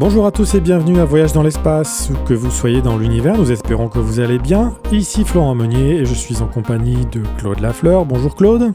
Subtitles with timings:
[0.00, 3.52] Bonjour à tous et bienvenue à Voyage dans l'espace, que vous soyez dans l'univers, nous
[3.52, 4.78] espérons que vous allez bien.
[4.92, 8.06] Ici Florent Meunier et je suis en compagnie de Claude Lafleur.
[8.06, 8.72] Bonjour Claude.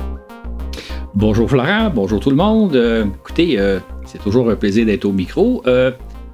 [1.15, 2.75] Bonjour Florent, bonjour tout le monde.
[2.75, 5.63] Euh, écoutez, euh, c'est toujours un plaisir d'être au micro.
[5.65, 5.89] Euh,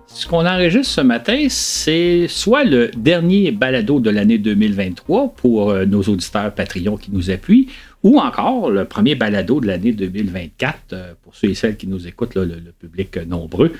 [0.08, 6.02] ce qu'on enregistre ce matin, c'est soit le dernier balado de l'année 2023 pour nos
[6.02, 7.70] auditeurs Patreon qui nous appuient,
[8.04, 12.36] ou encore le premier balado de l'année 2024 pour ceux et celles qui nous écoutent,
[12.36, 13.72] le, public nombreux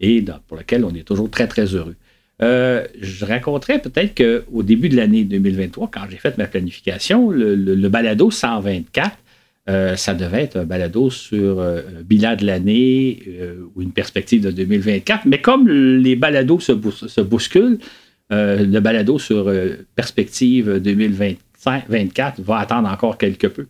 [0.00, 1.96] et pour lequel on est toujours très, très heureux.
[2.42, 7.88] Euh, je raconterais peut-être qu'au début de l'année 2023, quand j'ai fait ma planification, le,
[7.88, 9.16] balado 124,
[9.68, 13.22] euh, ça devait être un balado sur euh, un bilan de l'année
[13.74, 15.24] ou une perspective de 2024.
[15.24, 17.78] Mais comme les balados se, se bousculent,
[18.30, 19.52] le balado sur
[19.94, 23.66] perspective 2024 va attendre encore quelque peu.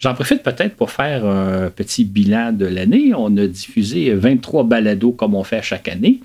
[0.00, 3.12] J'en profite peut-être pour faire un petit bilan de l'année.
[3.14, 6.20] On a diffusé 23 balados comme on fait chaque année.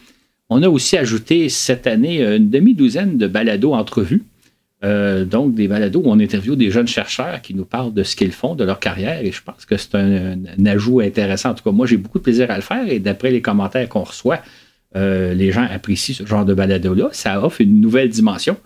[0.49, 4.23] On a aussi ajouté cette année une demi-douzaine de balados entrevues.
[4.83, 8.15] Euh, donc, des balados où on interviewe des jeunes chercheurs qui nous parlent de ce
[8.15, 11.51] qu'ils font, de leur carrière, et je pense que c'est un, ajout intéressant.
[11.51, 13.89] En tout cas, moi, j'ai beaucoup de plaisir à le faire, et d'après les commentaires
[13.89, 14.41] qu'on reçoit,
[14.95, 17.09] euh, les gens apprécient ce genre de balado-là.
[17.13, 18.57] Ça offre une nouvelle dimension.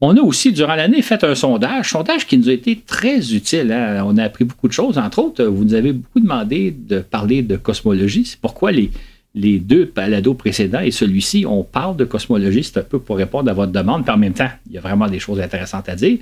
[0.00, 3.72] On a aussi, durant l'année, fait un sondage, sondage qui nous a été très utile.
[3.72, 4.04] Hein.
[4.06, 4.96] On a appris beaucoup de choses.
[4.96, 8.24] Entre autres, vous nous avez beaucoup demandé de parler de cosmologie.
[8.24, 8.90] C'est pourquoi les,
[9.34, 12.62] deux balados précédents et celui-ci, on parle de cosmologie.
[12.62, 14.04] C'est un peu pour répondre à votre demande.
[14.04, 16.18] Puis en même temps, il y a vraiment des choses intéressantes à dire.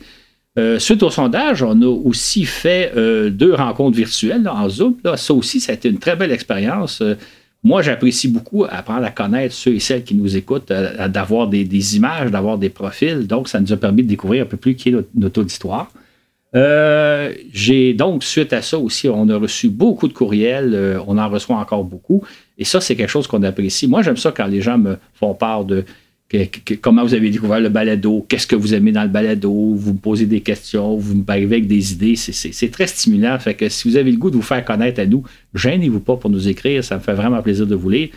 [0.59, 4.97] Euh, suite au sondage, on a aussi fait euh, deux rencontres virtuelles en Zoom.
[5.17, 7.03] Ça aussi, ça a été une très belle expérience.
[7.03, 7.15] Euh,
[7.65, 11.97] moi, j'apprécie beaucoup apprendre à connaître ceux et celles qui nous écoutent, euh, d'avoir des,
[11.97, 13.27] images, d'avoir des profils.
[13.27, 15.91] Donc, ça nous a permis de découvrir un peu plus qui est notre, auditoire.
[16.55, 21.19] Euh, j'ai donc, suite à ça aussi, on a reçu beaucoup de courriels, euh, on
[21.19, 22.23] en reçoit encore beaucoup.
[22.57, 23.89] Et ça, c'est quelque chose qu'on apprécie.
[23.89, 25.85] Moi, j'aime ça quand les gens me font part de
[26.81, 29.99] comment vous avez découvert le balado, qu'est-ce que vous aimez dans le balado, vous me
[29.99, 33.39] posez des questions, vous me arrivez avec des idées, c'est très stimulant.
[33.39, 35.23] Fait que si vous avez le goût de vous faire connaître à nous,
[35.55, 38.09] gênez-vous pas pour nous écrire, ça me fait vraiment plaisir de vous lire.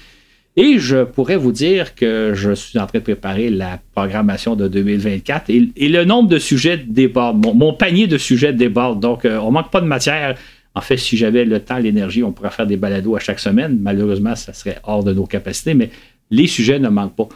[0.56, 4.68] Et je pourrais vous dire que je suis en train de préparer la programmation de
[4.68, 7.46] 2024 et, le nombre de sujets déborde.
[7.46, 9.00] Mon, panier de sujets déborde.
[9.00, 10.36] Donc, on euh, on manque pas de matière.
[10.76, 13.78] En fait, si j'avais le temps, l'énergie, on pourrait faire des balados à chaque semaine.
[13.82, 15.92] Malheureusement, ça serait hors de nos capacités, mais
[16.30, 17.30] les sujets ne manquent pas.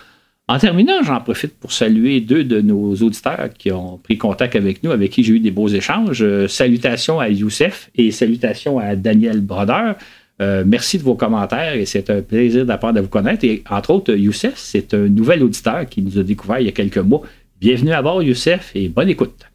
[0.49, 4.83] En terminant, j'en profite pour saluer deux de nos auditeurs qui ont pris contact avec
[4.83, 6.21] nous, avec qui j'ai eu des beaux échanges.
[6.21, 9.93] Euh, salutations à Youssef et salutations à Daniel Broder.
[10.41, 13.45] Euh, merci de vos commentaires et c'est un plaisir d'apprendre à vous connaître.
[13.45, 16.73] Et entre autres, Youssef, c'est un nouvel auditeur qui nous a découvert il y a
[16.73, 17.21] quelques mois.
[17.61, 19.45] Bienvenue à bord, Youssef, et bonne écoute.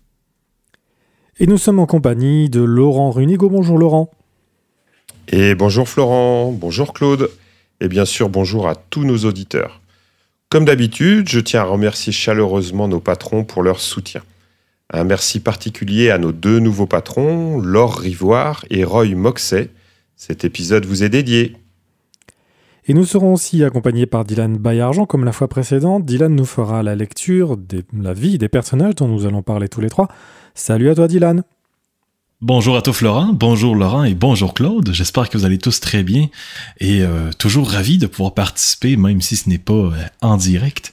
[1.38, 3.50] Et nous sommes en compagnie de Laurent Runigo.
[3.50, 4.10] Bonjour Laurent.
[5.30, 7.28] Et bonjour Florent, bonjour Claude,
[7.82, 9.82] et bien sûr bonjour à tous nos auditeurs.
[10.50, 14.22] Comme d'habitude, je tiens à remercier chaleureusement nos patrons pour leur soutien.
[14.90, 19.68] Un merci particulier à nos deux nouveaux patrons, Laure Rivoire et Roy Moxet.
[20.16, 21.54] Cet épisode vous est dédié.
[22.86, 26.06] Et nous serons aussi accompagnés par Dylan Bayargent comme la fois précédente.
[26.06, 29.82] Dylan nous fera la lecture de la vie des personnages dont nous allons parler tous
[29.82, 30.08] les trois.
[30.54, 31.42] Salut à toi Dylan.
[32.40, 34.90] Bonjour à toi Florent, bonjour Laurent et bonjour Claude.
[34.92, 36.28] J'espère que vous allez tous très bien
[36.78, 39.90] et euh, toujours ravi de pouvoir participer, même si ce n'est pas euh,
[40.22, 40.92] en direct.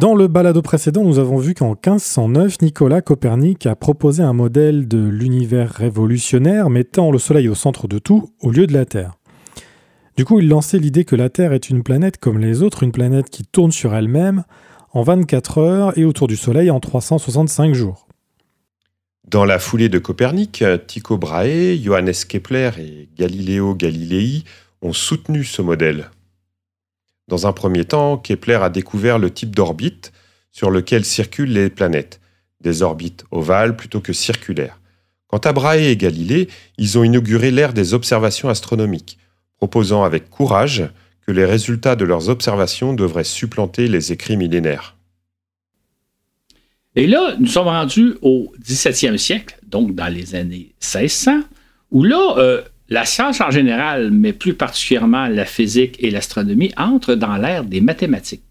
[0.00, 4.86] Dans le balado précédent, nous avons vu qu'en 1509, Nicolas Copernic a proposé un modèle
[4.86, 9.14] de l'univers révolutionnaire mettant le Soleil au centre de tout au lieu de la Terre.
[10.18, 12.92] Du coup, il lançait l'idée que la Terre est une planète comme les autres, une
[12.92, 14.44] planète qui tourne sur elle-même
[14.92, 18.05] en 24 heures et autour du Soleil en 365 jours.
[19.26, 24.44] Dans la foulée de Copernic, Tycho Brahe, Johannes Kepler et Galileo Galilei
[24.82, 26.10] ont soutenu ce modèle.
[27.26, 30.12] Dans un premier temps, Kepler a découvert le type d'orbite
[30.52, 32.20] sur lequel circulent les planètes,
[32.60, 34.80] des orbites ovales plutôt que circulaires.
[35.26, 36.46] Quant à Brahe et Galilée,
[36.78, 39.18] ils ont inauguré l'ère des observations astronomiques,
[39.56, 40.88] proposant avec courage
[41.26, 44.95] que les résultats de leurs observations devraient supplanter les écrits millénaires.
[46.96, 51.40] Et là, nous sommes rendus au 17e siècle, donc dans les années 1600,
[51.90, 57.14] où là, euh, la science en général, mais plus particulièrement la physique et l'astronomie, entrent
[57.14, 58.44] dans l'ère des mathématiques.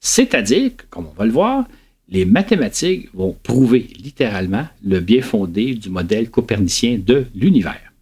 [0.00, 1.64] C'est-à-dire que, comme on va le voir,
[2.08, 7.92] les mathématiques vont prouver littéralement le bien fondé du modèle copernicien de l'univers.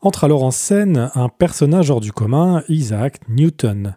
[0.00, 3.96] Entre alors en scène un personnage hors du commun, Isaac Newton.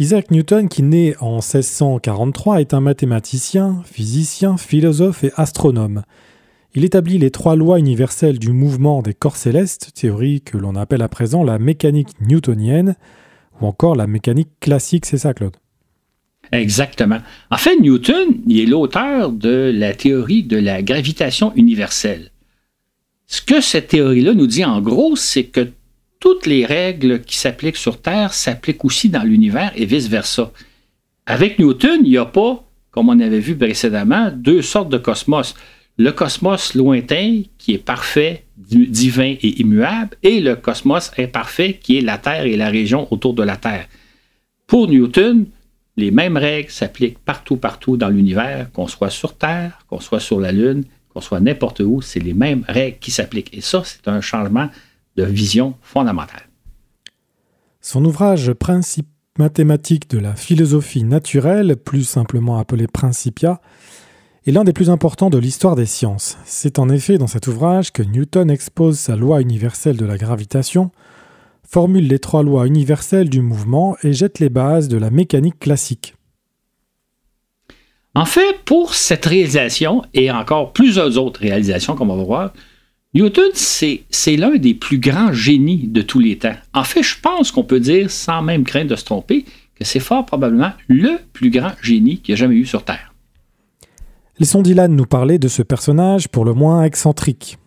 [0.00, 6.04] Isaac Newton, qui naît en 1643, est un mathématicien, physicien, philosophe et astronome.
[6.74, 11.02] Il établit les trois lois universelles du mouvement des corps célestes, théorie que l'on appelle
[11.02, 12.96] à présent la mécanique newtonienne,
[13.60, 15.56] ou encore la mécanique classique, c'est ça Claude?
[16.50, 17.18] Exactement.
[17.50, 22.30] En fait, Newton, il est l'auteur de la théorie de la gravitation universelle.
[23.26, 25.68] Ce que cette théorie-là nous dit en gros, c'est que
[26.20, 30.52] toutes les règles qui s'appliquent sur Terre s'appliquent aussi dans l'univers et vice-versa.
[31.26, 35.54] Avec Newton, il n'y a pas, comme on avait vu précédemment, deux sortes de cosmos.
[35.96, 42.02] Le cosmos lointain, qui est parfait, divin et immuable, et le cosmos imparfait, qui est
[42.02, 43.86] la Terre et la région autour de la Terre.
[44.66, 45.46] Pour Newton,
[45.96, 50.38] les mêmes règles s'appliquent partout, partout dans l'univers, qu'on soit sur Terre, qu'on soit sur
[50.38, 53.52] la Lune, qu'on soit n'importe où, c'est les mêmes règles qui s'appliquent.
[53.56, 54.68] Et ça, c'est un changement
[55.16, 56.48] de vision fondamentale.
[57.80, 59.08] Son ouvrage Principe
[59.38, 63.60] mathématique de la philosophie naturelle, plus simplement appelé Principia,
[64.46, 66.38] est l'un des plus importants de l'histoire des sciences.
[66.44, 70.90] C'est en effet dans cet ouvrage que Newton expose sa loi universelle de la gravitation,
[71.66, 76.14] formule les trois lois universelles du mouvement et jette les bases de la mécanique classique.
[78.14, 82.52] En fait, pour cette réalisation et encore plusieurs autres réalisations, comme on va voir,
[83.12, 86.54] Newton, c'est l'un des plus grands génies de tous les temps.
[86.72, 89.98] En fait, je pense qu'on peut dire, sans même craindre de se tromper, que c'est
[89.98, 93.12] fort probablement le plus grand génie qu'il y a jamais eu sur Terre.
[94.38, 97.58] Laissons Dylan nous parler de ce personnage pour le moins excentrique.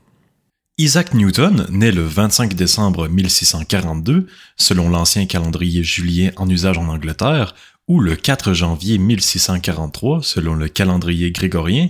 [0.78, 7.54] Isaac Newton, né le 25 décembre 1642, selon l'ancien calendrier julien en usage en Angleterre,
[7.90, 11.90] ou le 4 janvier 1643, selon le calendrier grégorien,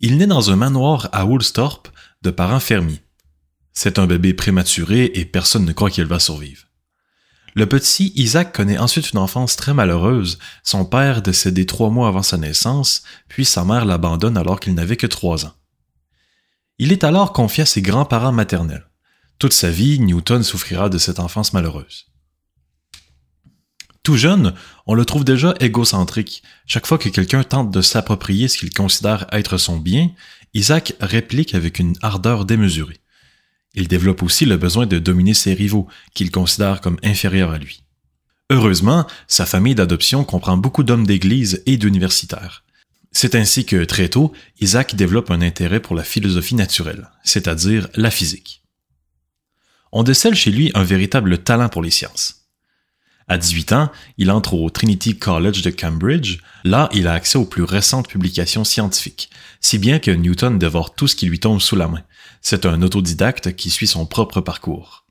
[0.00, 1.88] il naît dans un manoir à Woolsthorpe
[2.22, 3.02] de parents fermiers.
[3.72, 6.66] C'est un bébé prématuré et personne ne croit qu'il va survivre.
[7.54, 12.22] Le petit Isaac connaît ensuite une enfance très malheureuse, son père décédé trois mois avant
[12.22, 15.52] sa naissance, puis sa mère l'abandonne alors qu'il n'avait que trois ans.
[16.78, 18.86] Il est alors confié à ses grands-parents maternels.
[19.38, 22.06] Toute sa vie, Newton souffrira de cette enfance malheureuse.
[24.02, 24.54] Tout jeune,
[24.86, 26.42] on le trouve déjà égocentrique.
[26.66, 30.10] Chaque fois que quelqu'un tente de s'approprier ce qu'il considère être son bien,
[30.54, 32.98] Isaac réplique avec une ardeur démesurée.
[33.74, 37.82] Il développe aussi le besoin de dominer ses rivaux, qu'il considère comme inférieurs à lui.
[38.50, 42.64] Heureusement, sa famille d'adoption comprend beaucoup d'hommes d'église et d'universitaires.
[43.12, 48.10] C'est ainsi que, très tôt, Isaac développe un intérêt pour la philosophie naturelle, c'est-à-dire la
[48.10, 48.62] physique.
[49.90, 52.41] On décèle chez lui un véritable talent pour les sciences.
[53.32, 56.40] À 18 ans, il entre au Trinity College de Cambridge.
[56.64, 59.30] Là, il a accès aux plus récentes publications scientifiques,
[59.62, 62.02] si bien que Newton dévore tout ce qui lui tombe sous la main.
[62.42, 65.06] C'est un autodidacte qui suit son propre parcours.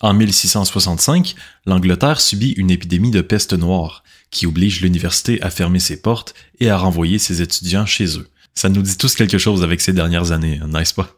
[0.00, 1.34] En 1665,
[1.66, 6.70] l'Angleterre subit une épidémie de peste noire, qui oblige l'université à fermer ses portes et
[6.70, 8.30] à renvoyer ses étudiants chez eux.
[8.54, 11.16] Ça nous dit tous quelque chose avec ces dernières années, n'est-ce pas?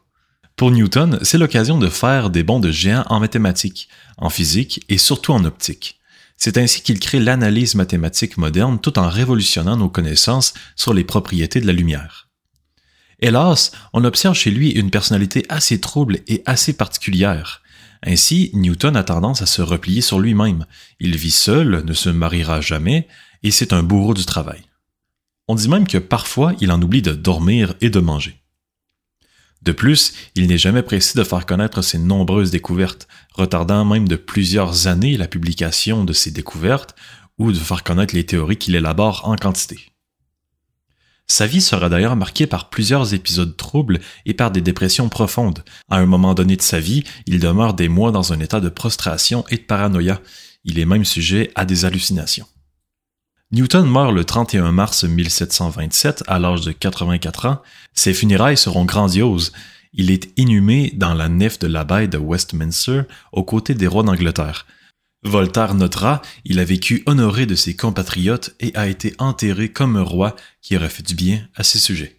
[0.57, 4.97] Pour Newton, c'est l'occasion de faire des bonds de géants en mathématiques, en physique et
[4.97, 6.01] surtout en optique.
[6.45, 11.59] C'est ainsi qu'il crée l'analyse mathématique moderne tout en révolutionnant nos connaissances sur les propriétés
[11.59, 12.29] de la lumière.
[13.19, 17.63] Hélas, on observe chez lui une personnalité assez trouble et assez particulière.
[18.03, 20.67] Ainsi, Newton a tendance à se replier sur lui-même.
[21.01, 23.09] Il vit seul, ne se mariera jamais,
[23.43, 24.61] et c'est un bourreau du travail.
[25.49, 28.44] On dit même que parfois il en oublie de dormir et de manger.
[29.65, 34.17] De plus, il n'est jamais pressé de faire connaître ses nombreuses découvertes, retardant même de
[34.17, 36.95] plusieurs années la publication de ses découvertes
[37.39, 39.95] ou de faire connaître les théories qu'il élabore en quantité.
[41.27, 45.65] Sa vie sera d'ailleurs marquée par plusieurs épisodes troubles et par des dépressions profondes.
[45.89, 48.69] À un moment donné de sa vie, il demeure des mois dans un état de
[48.69, 50.21] prostration et de paranoïa.
[50.65, 52.47] Il est même sujet à des hallucinations.
[53.55, 57.63] Newton meurt le 31 mars 1727 à l'âge de 84 ans.
[57.93, 59.53] Ses funérailles seront grandioses.
[59.93, 64.67] Il est inhumé dans la nef de l'abbaye de Westminster aux côtés des rois d'Angleterre.
[65.23, 70.03] Voltaire notera, il a vécu honoré de ses compatriotes et a été enterré comme un
[70.03, 72.17] roi qui aurait fait du bien à ses sujets.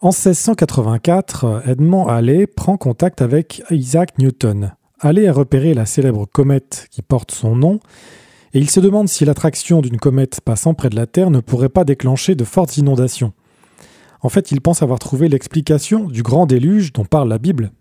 [0.00, 4.72] En 1684, Edmond Halley prend contact avec Isaac Newton.
[4.98, 7.78] Halley a repéré la célèbre comète qui porte son nom
[8.54, 11.68] et il se demande si l'attraction d'une comète passant près de la Terre ne pourrait
[11.68, 13.32] pas déclencher de fortes inondations.
[14.20, 17.72] En fait, il pense avoir trouvé l'explication du grand déluge dont parle la Bible.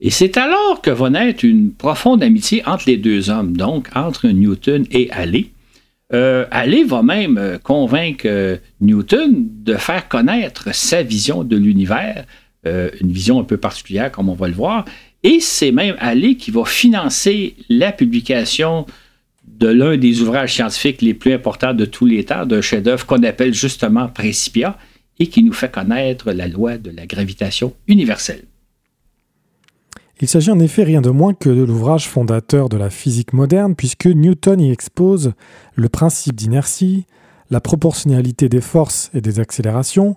[0.00, 4.26] Et c'est alors que va naître une profonde amitié entre les deux hommes, donc entre
[4.28, 5.52] Newton et Halley.
[6.12, 6.44] Euh,
[6.86, 12.26] va même euh, convaincre euh, Newton de faire connaître sa vision de l'univers,
[12.66, 14.84] euh, une vision un peu particulière comme on va le voir,
[15.22, 18.86] et c'est même Ali qui va financer la publication
[19.46, 23.22] de l'un des ouvrages scientifiques les plus importants de tous les temps, d'un chef-d'œuvre qu'on
[23.22, 24.76] appelle justement Principia,
[25.18, 28.44] et qui nous fait connaître la loi de la gravitation universelle.
[30.20, 33.74] Il s'agit en effet rien de moins que de l'ouvrage fondateur de la physique moderne,
[33.74, 35.32] puisque Newton y expose
[35.74, 37.06] le principe d'inertie,
[37.50, 40.16] la proportionnalité des forces et des accélérations,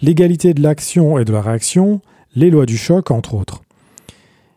[0.00, 2.00] l'égalité de l'action et de la réaction,
[2.34, 3.62] les lois du choc, entre autres.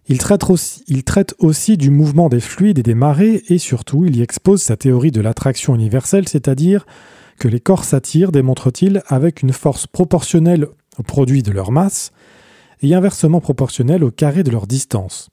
[0.08, 4.62] Il traite, aussi, du mouvement des fluides et des marées, et surtout, il y expose
[4.62, 6.86] sa théorie de l'attraction universelle, c'est-à-dire
[7.40, 12.12] que les corps s'attirent, démontre-t-il, avec une force proportionnelle au produit de leur masse,
[12.82, 15.30] et inversement proportionnelle au carré de leur distance.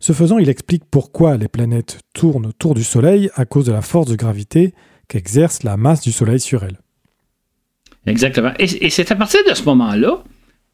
[0.00, 3.82] Ce faisant, il explique pourquoi les planètes tournent autour du Soleil à cause de la
[3.82, 4.74] force de gravité
[5.08, 6.80] qu'exerce la masse du Soleil sur elles.
[8.06, 8.52] Exactement.
[8.58, 10.24] Et, c'est à partir de ce moment-là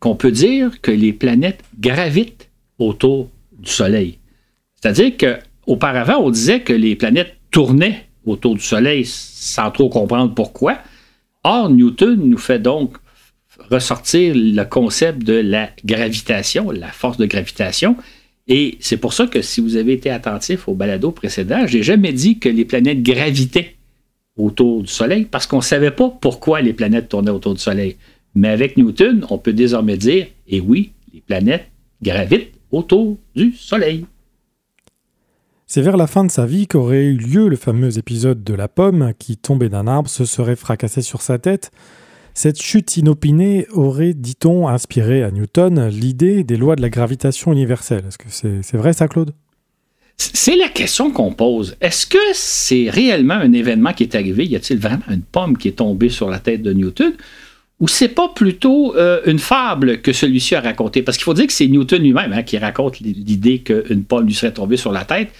[0.00, 2.47] qu'on peut dire que les planètes gravitent
[2.78, 4.18] autour du Soleil.
[4.76, 10.78] C'est-à-dire qu'auparavant, on disait que les planètes tournaient autour du Soleil sans trop comprendre pourquoi.
[11.44, 12.96] Or, Newton nous fait donc
[13.70, 17.96] ressortir le concept de la gravitation, la force de gravitation.
[18.46, 22.12] Et c'est pour ça que si vous avez été attentif au balado précédent, j'ai jamais
[22.12, 23.76] dit que les planètes gravitaient
[24.36, 27.96] autour du Soleil parce qu'on ne savait pas pourquoi les planètes tournaient autour du Soleil.
[28.34, 31.66] Mais avec Newton, on peut désormais dire, et eh oui, les planètes
[32.00, 34.06] gravitent autour du Soleil.
[35.66, 38.68] C'est vers la fin de sa vie qu'aurait eu lieu le fameux épisode de la
[38.68, 41.70] pomme qui, tombée d'un arbre, se serait fracassé sur sa tête.
[42.32, 48.04] Cette chute inopinée aurait, dit-on, inspiré à Newton l'idée des lois de la gravitation universelle.
[48.08, 48.30] Est-ce que
[48.62, 49.32] c'est vrai ça, Claude?
[50.16, 51.76] C'est la question qu'on pose.
[51.80, 54.46] Est-ce que c'est réellement un événement qui est arrivé?
[54.46, 57.12] Y a-t-il vraiment une pomme qui est tombée sur la tête de Newton?
[57.80, 61.02] Ou c'est pas plutôt euh, une fable que celui-ci a racontée?
[61.02, 64.34] Parce qu'il faut dire que c'est Newton lui-même hein, qui raconte l'idée qu'une pomme lui
[64.34, 65.30] serait tombée sur la tête.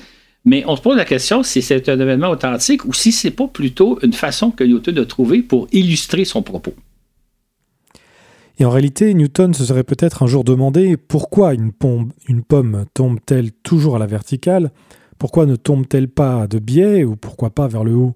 [0.45, 3.49] Mais on se pose la question si c'est un événement authentique ou si c'est pas
[3.49, 6.75] plutôt une façon que Newton a trouvée pour illustrer son propos.
[8.61, 13.97] Et en réalité, Newton se serait peut-être un jour demandé pourquoi une, pomme, tombe-t-elle toujours
[13.97, 14.73] à la verticale?
[15.19, 18.15] Pourquoi ne tombe-t-elle pas de biais ou pourquoi pas vers le haut?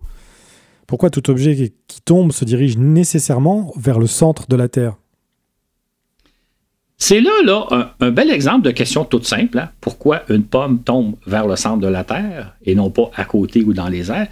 [0.92, 4.96] Pourquoi tout objet qui tombe se dirige nécessairement vers le centre de la Terre?
[6.98, 9.58] C'est là, un, bel exemple de question toute simple.
[9.58, 9.70] Hein.
[9.80, 13.62] Pourquoi une pomme tombe vers le centre de la Terre et non pas à côté
[13.62, 14.28] ou dans les airs?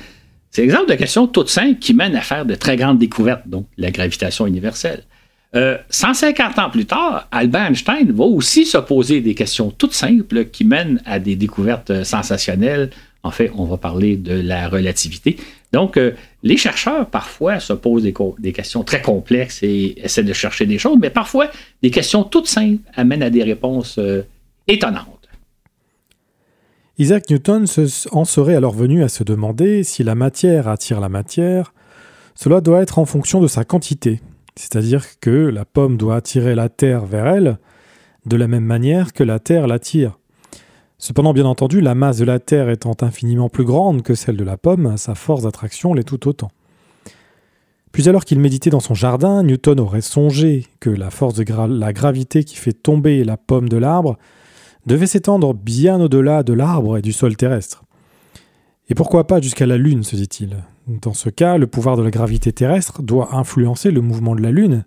[0.51, 3.65] C'est l'exemple de question toute simple qui mène à faire de très grandes découvertes, donc
[3.79, 5.05] la gravitation universelle.
[5.55, 10.45] 150 euh, ans plus tard, Albert Einstein va aussi se poser des questions toutes simples
[10.45, 12.91] qui mènent à des découvertes sensationnelles.
[13.23, 15.39] En fait, on va parler de la relativité.
[15.73, 16.13] Donc, euh,
[16.43, 20.99] les chercheurs, parfois, se posent des, questions très complexes et essaient de chercher des choses,
[21.01, 21.49] mais parfois,
[21.83, 24.23] des questions toutes simples amènent à des réponses euh,
[24.67, 25.29] étonnantes.
[26.99, 27.65] Isaac Newton
[28.13, 31.73] en serait alors venu à se demander si la matière attire la matière,
[32.35, 34.21] cela doit être en fonction de sa quantité.
[34.57, 37.59] C'est-à-dire que la pomme doit attirer la Terre vers elle
[38.27, 40.20] de la même manière que la Terre l'attire.
[41.01, 44.45] Cependant, bien entendu, la masse de la Terre étant infiniment plus grande que celle de
[44.45, 46.51] la pomme, sa force d'attraction l'est tout autant.
[47.91, 51.93] Puis alors qu'il méditait dans son jardin, Newton aurait songé que la force de la
[51.95, 54.19] gravité qui fait tomber la pomme de l'arbre
[54.85, 57.83] devait s'étendre bien au-delà de l'arbre et du sol terrestre.
[58.91, 60.59] Et pourquoi pas jusqu'à la Lune, se dit-il.
[60.87, 64.51] Dans ce cas, le pouvoir de la gravité terrestre doit influencer le mouvement de la
[64.51, 64.85] Lune,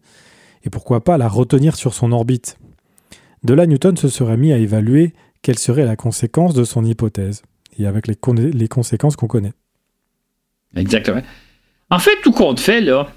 [0.63, 2.59] et pourquoi pas la retenir sur son orbite.
[3.43, 5.13] De là, Newton se serait mis à évaluer
[5.43, 7.43] quelle serait la conséquence de son hypothèse,
[7.77, 9.53] et avec les, conséquences qu'on connaît.
[10.75, 11.21] Exactement.
[11.89, 13.13] En fait, tout compte fait, là,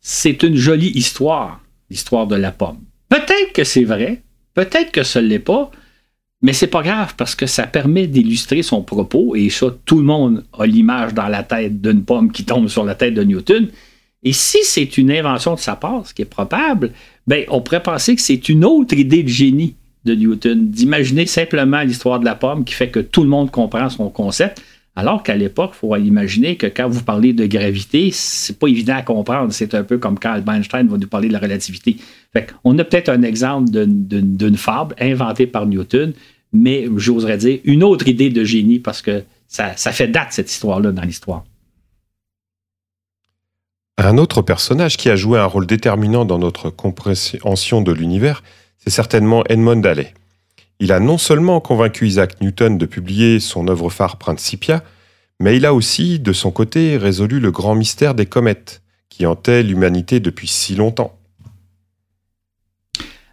[0.00, 1.60] c'est une jolie histoire,
[1.90, 2.80] l'histoire de la pomme.
[3.08, 4.22] Peut-être que c'est vrai,
[4.54, 5.70] peut-être que ce ne l'est pas,
[6.42, 10.04] mais c'est pas grave parce que ça permet d'illustrer son propos et ça, tout le
[10.04, 13.68] monde a l'image dans la tête d'une pomme qui tombe sur la tête de Newton.
[14.24, 16.92] Et si c'est une invention de sa part, ce qui est probable,
[17.26, 21.82] ben, on pourrait penser que c'est une autre idée de génie de Newton, d'imaginer simplement
[21.82, 24.62] l'histoire de la pomme qui fait que tout le monde comprend son concept.
[24.94, 28.96] Alors qu'à l'époque, il faut imaginer que quand vous parlez de gravité, c'est pas évident
[28.96, 29.52] à comprendre.
[29.52, 31.96] C'est un peu comme quand Einstein va nous parler de la relativité.
[32.64, 36.12] on a peut-être un exemple d'une fable inventée par Newton,
[36.52, 40.92] mais j'oserais dire une autre idée de génie parce que ça fait date cette histoire-là
[40.92, 41.44] dans l'histoire.
[43.98, 48.42] Un autre personnage qui a joué un rôle déterminant dans notre compréhension de l'univers,
[48.82, 50.12] c'est certainement Edmond Halley.
[50.80, 54.82] Il a non seulement convaincu Isaac Newton de publier son œuvre phare Principia,
[55.38, 59.62] mais il a aussi, de son côté, résolu le grand mystère des comètes, qui hantait
[59.62, 61.16] l'humanité depuis si longtemps.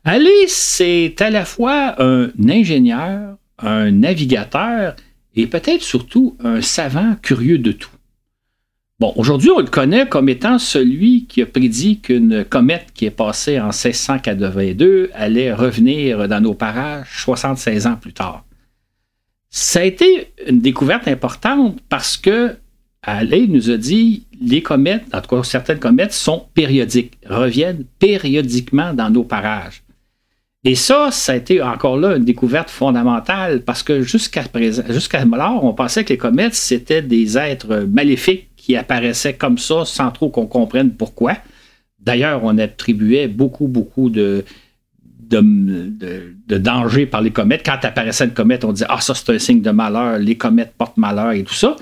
[0.03, 4.95] Allez, c'est à la fois un ingénieur, un navigateur
[5.35, 7.89] et peut-être surtout un savant curieux de tout.
[8.99, 13.11] Bon, aujourd'hui, on le connaît comme étant celui qui a prédit qu'une comète qui est
[13.11, 18.43] passée en 1682 allait revenir dans nos parages 76 ans plus tard.
[19.49, 22.57] Ça a été une découverte importante parce que
[23.01, 28.93] Halley nous a dit les comètes, en tout cas certaines comètes, sont périodiques, reviennent périodiquement
[28.93, 29.81] dans nos parages.
[30.65, 35.23] Et ça, ça a été encore là une découverte fondamentale parce que jusqu'à présent, jusqu'à
[35.23, 40.47] on pensait que les comètes, c'était des êtres maléfiques apparaissaient comme ça sans trop qu'on
[40.47, 41.38] comprenne pourquoi.
[41.99, 44.45] D'ailleurs, on attribuait beaucoup, beaucoup de,
[45.29, 45.41] de,
[46.47, 47.61] de, danger par les comètes.
[47.65, 50.73] Quand apparaissait une comète, on disait Ah, ça, c'est un signe de malheur, les comètes
[50.77, 51.75] portent malheur et tout ça.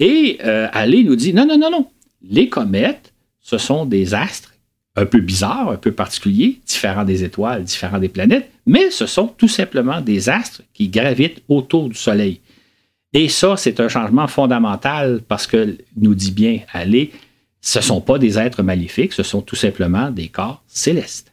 [0.00, 0.68] Et euh,
[1.04, 1.86] nous dit Non, non, non, non.
[2.28, 4.54] Les comètes, ce sont des astres
[4.96, 9.26] un peu bizarres, un peu particuliers, différents des étoiles, différents des planètes, mais ce sont
[9.26, 12.40] tout simplement des astres qui gravitent autour du Soleil.
[13.14, 17.12] Et ça, c'est un changement fondamental parce que, nous dit bien Allez,
[17.60, 21.32] ce ne sont pas des êtres maléfiques, ce sont tout simplement des corps célestes.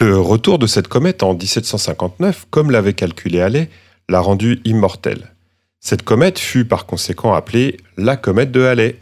[0.00, 3.70] Le retour de cette comète en 1759, comme l'avait calculé Halley,
[4.08, 5.34] l'a rendue immortelle.
[5.78, 8.98] Cette comète fut par conséquent appelée la comète de Halley.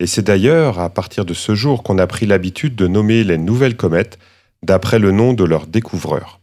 [0.00, 3.38] Et c'est d'ailleurs à partir de ce jour qu'on a pris l'habitude de nommer les
[3.38, 4.18] nouvelles comètes
[4.62, 6.40] d'après le nom de leur découvreur.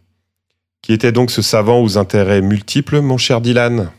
[0.83, 3.89] Qui était donc ce savant aux intérêts multiples, mon cher Dylan?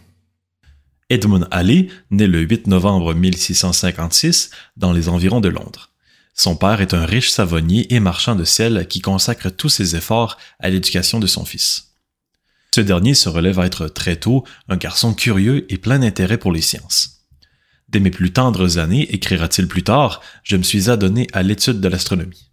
[1.09, 5.93] Edmund Halley, né le 8 novembre 1656 dans les environs de Londres.
[6.35, 10.37] Son père est un riche savonnier et marchand de sel qui consacre tous ses efforts
[10.61, 11.95] à l'éducation de son fils.
[12.75, 16.53] Ce dernier se relève à être très tôt un garçon curieux et plein d'intérêt pour
[16.53, 17.23] les sciences.
[17.89, 21.89] Dès mes plus tendres années, écrira-t-il plus tard, je me suis adonné à l'étude de
[21.89, 22.51] l'astronomie.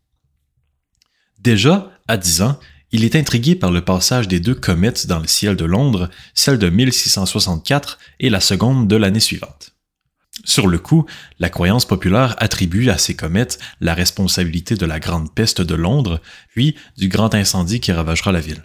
[1.39, 2.59] Déjà, à 10 ans,
[2.91, 6.57] il est intrigué par le passage des deux comètes dans le ciel de Londres, celle
[6.57, 9.74] de 1664 et la seconde de l'année suivante.
[10.43, 11.05] Sur le coup,
[11.39, 16.22] la croyance populaire attribue à ces comètes la responsabilité de la grande peste de Londres,
[16.50, 18.63] puis du grand incendie qui ravagera la ville.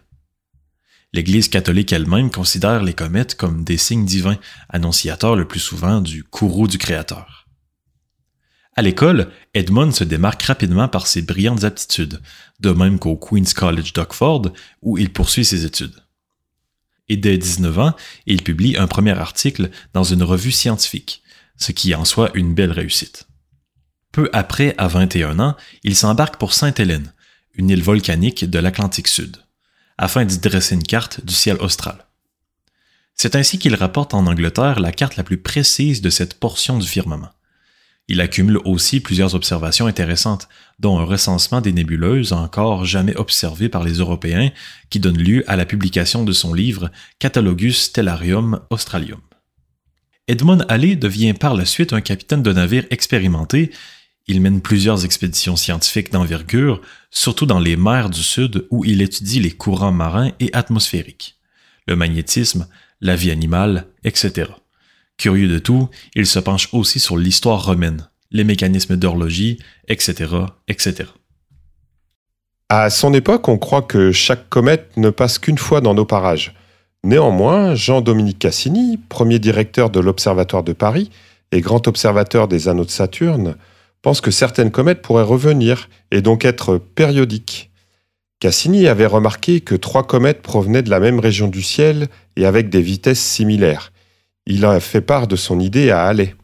[1.12, 6.24] L'Église catholique elle-même considère les comètes comme des signes divins, annonciateurs le plus souvent du
[6.24, 7.35] courroux du Créateur.
[8.78, 12.20] À l'école, Edmund se démarque rapidement par ses brillantes aptitudes,
[12.60, 15.94] de même qu'au Queen's College d'Oxford, où il poursuit ses études.
[17.08, 21.22] Et dès 19 ans, il publie un premier article dans une revue scientifique,
[21.56, 23.26] ce qui en soit une belle réussite.
[24.12, 27.14] Peu après, à 21 ans, il s'embarque pour Sainte-Hélène,
[27.54, 29.38] une île volcanique de l'Atlantique Sud,
[29.96, 32.06] afin d'y dresser une carte du ciel austral.
[33.14, 36.86] C'est ainsi qu'il rapporte en Angleterre la carte la plus précise de cette portion du
[36.86, 37.30] firmament.
[38.08, 43.82] Il accumule aussi plusieurs observations intéressantes, dont un recensement des nébuleuses encore jamais observées par
[43.82, 44.50] les Européens,
[44.90, 49.20] qui donne lieu à la publication de son livre Catalogus Stellarium Australium.
[50.28, 53.72] Edmund Halley devient par la suite un capitaine de navire expérimenté.
[54.28, 59.40] Il mène plusieurs expéditions scientifiques d'envergure, surtout dans les mers du Sud où il étudie
[59.40, 61.36] les courants marins et atmosphériques,
[61.86, 62.68] le magnétisme,
[63.00, 64.50] la vie animale, etc.
[65.18, 70.34] Curieux de tout, il se penche aussi sur l'histoire romaine, les mécanismes d'horlogie, etc.,
[70.68, 71.08] etc.
[72.68, 76.54] À son époque, on croit que chaque comète ne passe qu'une fois dans nos parages.
[77.04, 81.10] Néanmoins, Jean-Dominique Cassini, premier directeur de l'Observatoire de Paris
[81.52, 83.54] et grand observateur des anneaux de Saturne,
[84.02, 87.70] pense que certaines comètes pourraient revenir et donc être périodiques.
[88.40, 92.68] Cassini avait remarqué que trois comètes provenaient de la même région du ciel et avec
[92.68, 93.92] des vitesses similaires.
[94.46, 96.34] Il a fait part de son idée à Halley.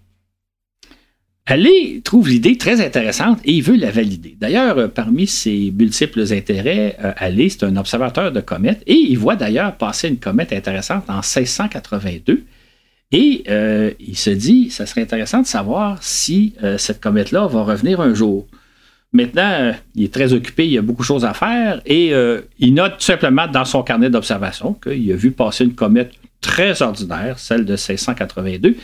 [1.47, 4.37] Halley trouve l'idée très intéressante et il veut la valider.
[4.41, 9.19] D'ailleurs, euh, parmi ses multiples intérêts, euh, Halley, c'est un observateur de comètes et il
[9.19, 12.45] voit d'ailleurs passer une comète intéressante en 1682.
[13.11, 18.01] Et euh, il se dit, ça serait intéressant de savoir si cette comète-là va revenir
[18.01, 18.47] un jour.
[19.13, 22.15] Maintenant, il est très occupé, il a beaucoup de choses à faire et
[22.59, 26.13] il note tout simplement dans son carnet d'observation qu'il a vu passer une comète
[26.43, 28.77] très ordinaire, celle de 1682,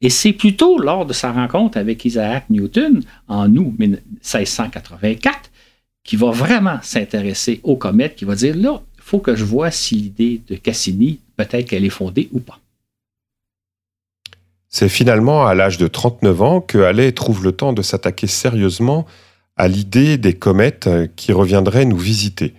[0.00, 5.50] et c'est plutôt lors de sa rencontre avec Isaac Newton en août 1684
[6.04, 9.70] qu'il va vraiment s'intéresser aux comètes, qui va dire là, il faut que je vois
[9.70, 12.60] si l'idée de Cassini, peut-être qu'elle est fondée ou pas.
[14.68, 19.06] C'est finalement à l'âge de 39 ans que Halley trouve le temps de s'attaquer sérieusement
[19.56, 22.54] à l'idée des comètes qui reviendraient nous visiter.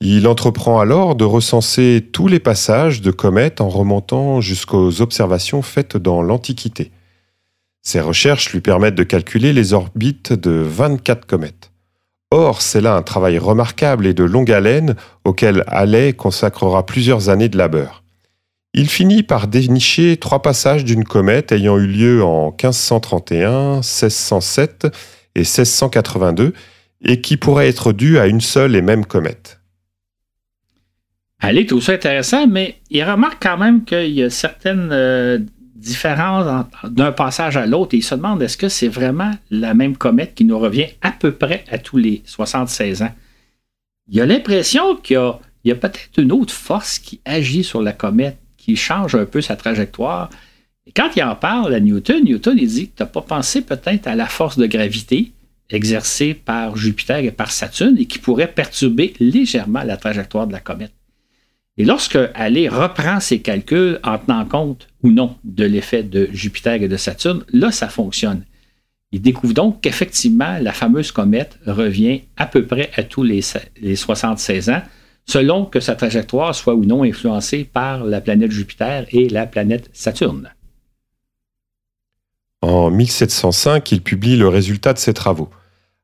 [0.00, 5.96] Il entreprend alors de recenser tous les passages de comètes en remontant jusqu'aux observations faites
[5.96, 6.90] dans l'Antiquité.
[7.82, 11.70] Ses recherches lui permettent de calculer les orbites de 24 comètes.
[12.30, 17.48] Or, c'est là un travail remarquable et de longue haleine auquel Halley consacrera plusieurs années
[17.48, 18.02] de labeur.
[18.72, 24.88] Il finit par dénicher trois passages d'une comète ayant eu lieu en 1531, 1607
[25.36, 26.52] et 1682
[27.04, 29.60] et qui pourraient être dus à une seule et même comète.
[31.40, 35.38] Allez, tout ça intéressant, mais il remarque quand même qu'il y a certaines euh,
[35.74, 39.96] différences d'un passage à l'autre et il se demande est-ce que c'est vraiment la même
[39.96, 43.12] comète qui nous revient à peu près à tous les 76 ans?
[44.08, 45.20] Il a l'impression qu'il
[45.64, 49.40] y a, peut-être une autre force qui agit sur la comète, qui change un peu
[49.40, 50.30] sa trajectoire.
[50.86, 54.06] Et quand il en parle à Newton, Newton il dit Tu n'as pas pensé peut-être
[54.06, 55.32] à la force de gravité
[55.70, 60.60] exercée par Jupiter et par Saturne et qui pourrait perturber légèrement la trajectoire de la
[60.60, 60.92] comète?
[61.76, 66.82] Et lorsque Halley reprend ses calculs en tenant compte ou non de l'effet de Jupiter
[66.82, 68.44] et de Saturne, là, ça fonctionne.
[69.10, 74.70] Il découvre donc qu'effectivement, la fameuse comète revient à peu près à tous les, 76
[74.70, 74.82] ans,
[75.26, 79.90] selon que sa trajectoire soit ou non influencée par la planète Jupiter et la planète
[79.92, 80.50] Saturne.
[82.60, 85.50] En 1705, il publie le résultat de ses travaux,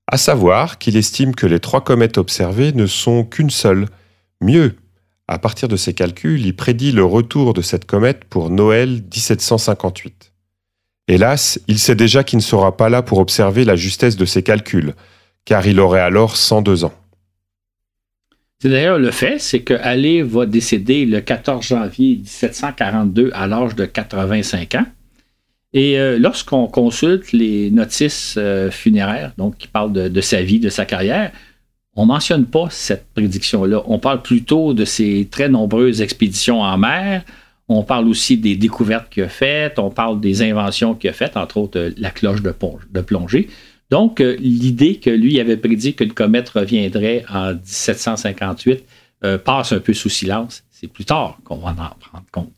[0.07, 3.87] à savoir qu'il estime que les trois comètes observées ne sont qu'une seule.
[4.41, 4.77] Mieux,
[5.31, 10.33] à partir de ses calculs, il prédit le retour de cette comète pour Noël 1758.
[11.07, 14.43] Hélas, il sait déjà qu'il ne sera pas là pour observer la justesse de ses
[14.43, 14.93] calculs,
[15.45, 16.93] car il aurait alors 102 ans.
[18.59, 23.77] C'est d'ailleurs le fait, c'est que Halley va décéder le 14 janvier 1742 à l'âge
[23.77, 24.87] de 85 ans.
[25.73, 30.71] Et euh, lorsqu'on consulte les notices euh, funéraires, donc qui parlent de, sa vie, de
[30.71, 31.31] sa carrière,
[31.97, 33.83] on mentionne pas cette prédiction-là.
[33.87, 37.25] On parle plutôt de ses très nombreuses expéditions en mer.
[37.69, 39.79] On parle aussi des découvertes qu'il a faites.
[39.79, 43.49] On parle des inventions qu'il a faites, entre autres euh, la cloche de, plongée.
[43.91, 48.85] Donc, euh, l'idée que lui avait prédit qu'une comète reviendrait en 1758
[49.23, 50.65] euh, passe un peu sous silence.
[50.71, 52.53] C'est plus tard qu'on va en prendre compte.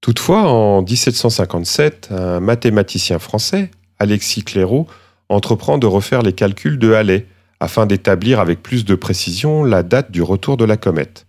[0.00, 4.88] Toutefois, en 1757, un mathématicien français, Alexis Clairaut,
[5.32, 7.26] entreprend de refaire les calculs de Halley
[7.60, 11.26] afin d'établir avec plus de précision la date du retour de la comète.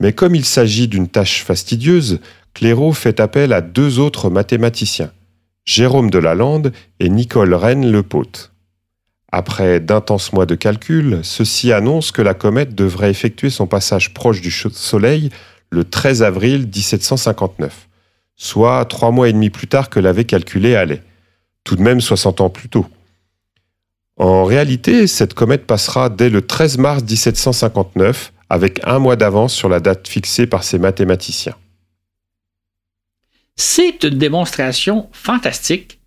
[0.00, 2.20] Mais comme il s'agit d'une tâche fastidieuse,
[2.52, 5.12] Clairaut fait appel à deux autres mathématiciens,
[5.64, 8.52] Jérôme de Lalande et Nicole Rennes Lepaute.
[9.32, 14.40] Après d'intenses mois de calculs, ceux-ci annoncent que la comète devrait effectuer son passage proche
[14.40, 15.30] du Soleil
[15.70, 17.88] le 13 avril 1759,
[18.36, 21.02] soit trois mois et demi plus tard que l'avait calculé Halley,
[21.64, 22.86] tout de même 60 ans plus tôt.
[24.16, 29.68] En réalité, cette comète passera dès le 13 mars 1759, avec un mois d'avance sur
[29.68, 31.56] la date fixée par ses mathématiciens.
[33.56, 35.98] C'est une démonstration fantastique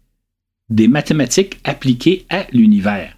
[0.70, 3.18] des mathématiques appliquées à l'univers.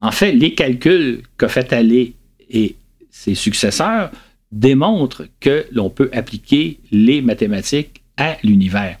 [0.00, 2.14] En fait, les calculs qu'a fait Halley
[2.48, 2.76] et
[3.10, 4.10] ses successeurs
[4.50, 8.98] démontrent que l'on peut appliquer les mathématiques à l'univers.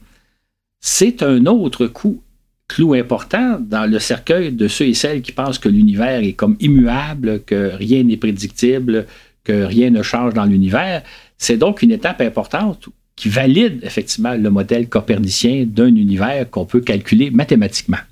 [0.80, 2.22] C'est un autre coup
[2.70, 6.56] clou important dans le cercueil de ceux et celles qui pensent que l'univers est comme
[6.60, 9.06] immuable, que rien n'est prédictible,
[9.42, 11.02] que rien ne change dans l'univers.
[11.36, 16.80] C'est donc une étape importante qui valide effectivement le modèle copernicien d'un univers qu'on peut
[16.80, 18.04] calculer mathématiquement.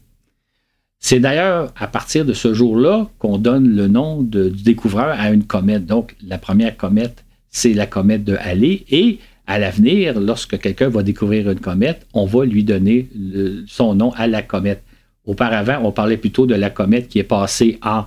[0.99, 5.45] C'est d'ailleurs à partir de ce jour-là qu'on donne le nom du découvreur à une
[5.45, 5.87] comète.
[5.87, 11.03] Donc, la première comète, c'est la comète de Halley et à l'avenir, lorsque quelqu'un va
[11.03, 13.09] découvrir une comète, on va lui donner
[13.67, 14.85] son nom à la comète.
[15.25, 18.05] Auparavant, on parlait plutôt de la comète qui est passée en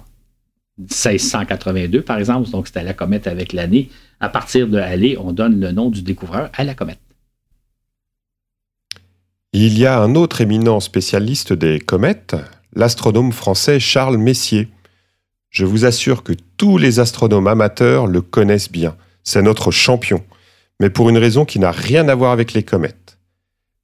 [0.78, 3.90] 1682, par exemple, donc c'était la comète avec l'année.
[4.20, 7.00] À partir de Halley, on donne le nom du découvreur à la comète.
[9.52, 12.36] Il y a un autre éminent spécialiste des comètes,
[12.74, 14.70] l'astronome français Charles Messier.
[15.50, 18.96] Je vous assure que tous les astronomes amateurs le connaissent bien.
[19.24, 20.24] C'est notre champion
[20.82, 23.20] mais pour une raison qui n'a rien à voir avec les comètes.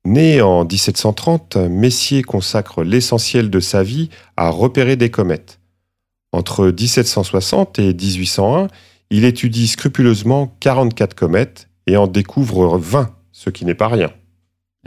[0.04, 5.60] Né en 1730, Messier consacre l'essentiel de sa vie à repérer des comètes.
[6.32, 8.68] Entre 1760 et 1801,
[9.12, 14.12] il étudie scrupuleusement 44 comètes et en découvre 20, ce qui n'est pas rien.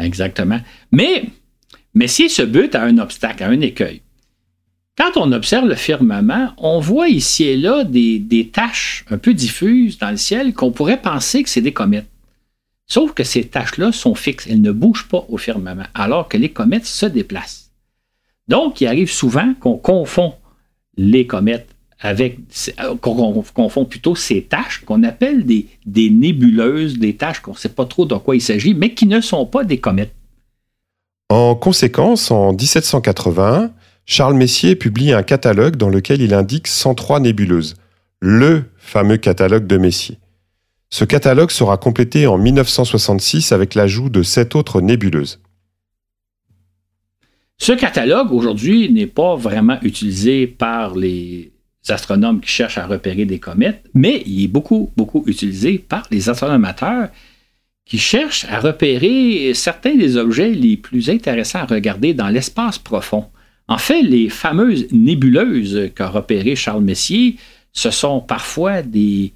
[0.01, 0.59] Exactement.
[0.91, 1.27] Mais
[1.95, 4.03] Messier se bute à un obstacle, à un écueil.
[5.01, 9.97] Quand on observe le firmament, on voit ici et là des, taches un peu diffuses
[9.97, 12.11] dans le ciel qu'on pourrait penser que c'est des comètes.
[12.87, 16.51] Sauf que ces taches-là sont fixes, elles ne bougent pas au firmament, alors que les
[16.51, 17.71] comètes se déplacent.
[18.47, 20.35] Donc, il arrive souvent qu'on confond
[20.99, 22.37] les comètes avec,
[23.01, 27.71] qu'on confond plutôt ces taches qu'on appelle des, des nébuleuses, des taches qu'on ne sait
[27.71, 30.13] pas trop de quoi il s'agit, mais qui ne sont pas des comètes.
[31.31, 33.71] En conséquence, en 1781,
[34.13, 37.77] Charles Messier publie un catalogue dans lequel il indique 103 nébuleuses,
[38.19, 40.19] le fameux catalogue de Messier.
[40.91, 45.39] Ce catalogue sera complété en 1966 avec l'ajout de sept autres nébuleuses.
[47.57, 51.53] Ce catalogue, aujourd'hui, n'est pas vraiment utilisé par les
[51.87, 56.29] astronomes qui cherchent à repérer des comètes, mais il est beaucoup, beaucoup utilisé par les
[56.29, 57.11] astronomes amateurs
[57.85, 63.27] qui cherchent à repérer certains des objets les plus intéressants à regarder dans l'espace profond.
[63.71, 67.37] En fait, les fameuses nébuleuses qu'a repérées Charles Messier,
[67.73, 69.33] ce sont parfois des,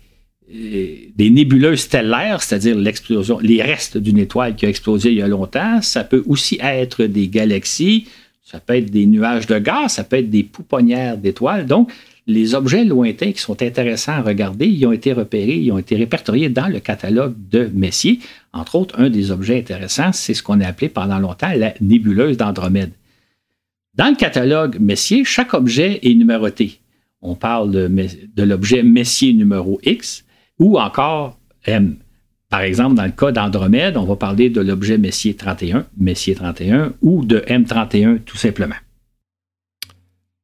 [0.53, 5.81] euh, nébuleuses stellaires, c'est-à-dire les restes d'une étoile qui a explosé il y a longtemps.
[5.83, 8.09] Ça peut aussi être des galaxies,
[8.42, 11.66] ça peut être des nuages de gaz, ça peut être des pouponnières d'étoiles.
[11.66, 11.92] Donc,
[12.27, 15.94] les objets lointains qui sont intéressants à regarder, ils ont été repérés, ils ont été
[15.94, 18.18] répertoriés dans le catalogue de Messier.
[18.53, 22.37] Entre autres, un des objets intéressants, c'est ce qu'on a appelé pendant longtemps la nébuleuse
[22.37, 22.90] d'Andromède.
[23.96, 26.80] Dans le catalogue Messier, chaque objet est numéroté.
[27.22, 30.24] On parle de, l'objet Messier numéro X
[30.59, 31.96] ou encore M.
[32.50, 36.92] Par exemple, dans le cas d'Andromède, on va parler de l'objet Messier 31, Messier 31
[37.02, 38.74] ou de M31 tout simplement.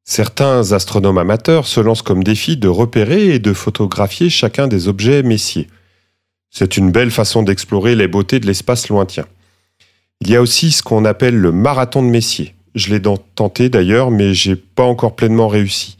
[0.04, 5.22] Certains astronomes amateurs se lancent comme défi de repérer et de photographier chacun des objets
[5.22, 5.68] Messier.
[6.50, 9.26] C'est une belle façon d'explorer les beautés de l'espace lointain.
[10.20, 12.54] Il y a aussi ce qu'on appelle le marathon de Messier.
[12.74, 15.96] Je l'ai tenté d'ailleurs, mais j'ai pas encore pleinement réussi.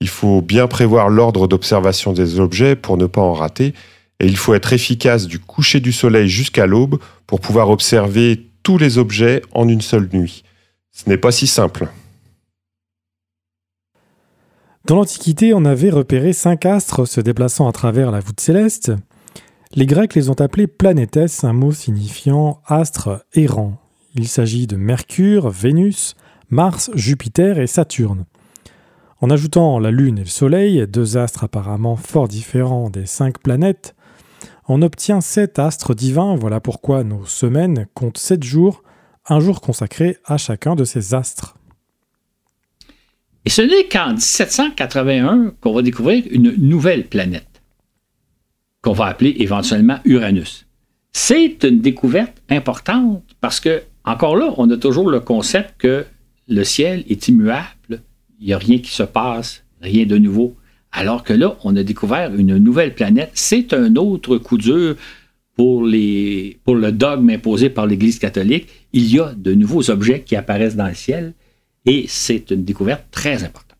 [0.00, 3.74] Il faut bien prévoir l'ordre d'observation des objets pour ne pas en rater,
[4.20, 8.78] et il faut être efficace du coucher du soleil jusqu'à l'aube pour pouvoir observer tous
[8.78, 10.44] les objets en une seule nuit.
[10.92, 11.88] Ce n'est pas si simple.
[14.86, 18.92] Dans l'Antiquité, on avait repéré cinq astres se déplaçant à travers la voûte céleste.
[19.74, 23.81] Les Grecs les ont appelés planétes, un mot signifiant astre errant.
[24.14, 26.14] Il s'agit de Mercure, Vénus,
[26.50, 28.26] Mars, Jupiter et Saturne.
[29.20, 33.94] En ajoutant la Lune et le Soleil, deux astres apparemment fort différents des cinq planètes,
[34.68, 38.82] on obtient sept astres divins, voilà pourquoi nos semaines comptent sept jours,
[39.28, 41.56] un jour consacré à chacun de ces astres.
[43.44, 47.62] Et ce n'est qu'en 1781 qu'on va découvrir une nouvelle planète,
[48.82, 50.66] qu'on va appeler éventuellement Uranus.
[51.12, 56.04] C'est une découverte importante parce que, encore là, on a toujours le concept que
[56.48, 58.02] le ciel est immuable,
[58.40, 60.56] il n'y a rien qui se passe, rien de nouveau.
[60.90, 63.30] Alors que là, on a découvert une nouvelle planète.
[63.34, 64.96] C'est un autre coup dur
[65.56, 68.68] pour, le dogme imposé par l'Église catholique.
[68.92, 71.34] Il y a de nouveaux objets qui apparaissent dans le ciel
[71.86, 73.78] et c'est une découverte très importante.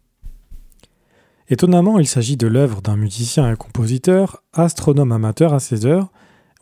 [1.49, 6.11] Étonnamment, il s'agit de l'œuvre d'un musicien et compositeur, astronome amateur à ses heures,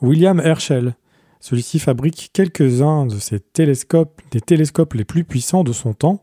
[0.00, 0.96] William Herschel.
[1.40, 6.22] Celui-ci fabrique quelques-uns de ses télescopes, des télescopes les plus puissants de son temps.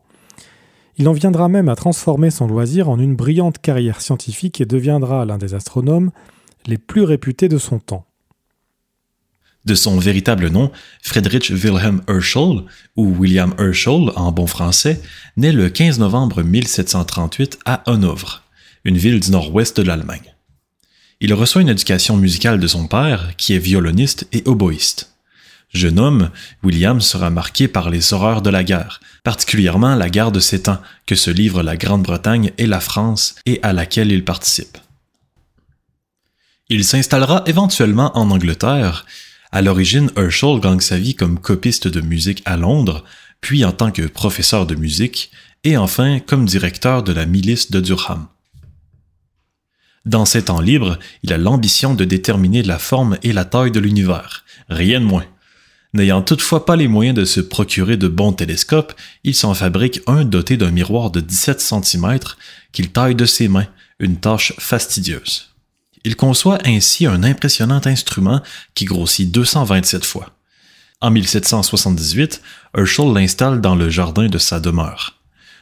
[0.96, 5.24] Il en viendra même à transformer son loisir en une brillante carrière scientifique et deviendra
[5.24, 6.12] l'un des astronomes
[6.66, 8.06] les plus réputés de son temps.
[9.64, 10.70] De son véritable nom,
[11.02, 12.64] Friedrich Wilhelm Herschel,
[12.96, 15.00] ou William Herschel en bon français,
[15.36, 18.44] naît le 15 novembre 1738 à Hanovre,
[18.84, 20.37] une ville du nord-ouest de l'Allemagne.
[21.20, 25.12] Il reçoit une éducation musicale de son père, qui est violoniste et oboïste.
[25.72, 26.30] Jeune homme,
[26.62, 30.80] William sera marqué par les horreurs de la guerre, particulièrement la guerre de Sept Ans,
[31.06, 34.78] que se livrent la Grande-Bretagne et la France et à laquelle il participe.
[36.70, 39.04] Il s'installera éventuellement en Angleterre,
[39.50, 43.04] à l'origine, Herschel gagne sa vie comme copiste de musique à Londres,
[43.40, 45.30] puis en tant que professeur de musique,
[45.64, 48.28] et enfin comme directeur de la milice de Durham.
[50.08, 53.78] Dans ses temps libres, il a l'ambition de déterminer la forme et la taille de
[53.78, 55.26] l'univers, rien de moins.
[55.92, 60.24] N'ayant toutefois pas les moyens de se procurer de bons télescopes, il s'en fabrique un
[60.24, 62.20] doté d'un miroir de 17 cm
[62.72, 63.66] qu'il taille de ses mains,
[63.98, 65.50] une tâche fastidieuse.
[66.04, 68.40] Il conçoit ainsi un impressionnant instrument
[68.74, 70.30] qui grossit 227 fois.
[71.02, 72.40] En 1778,
[72.74, 75.17] Herschel l'installe dans le jardin de sa demeure.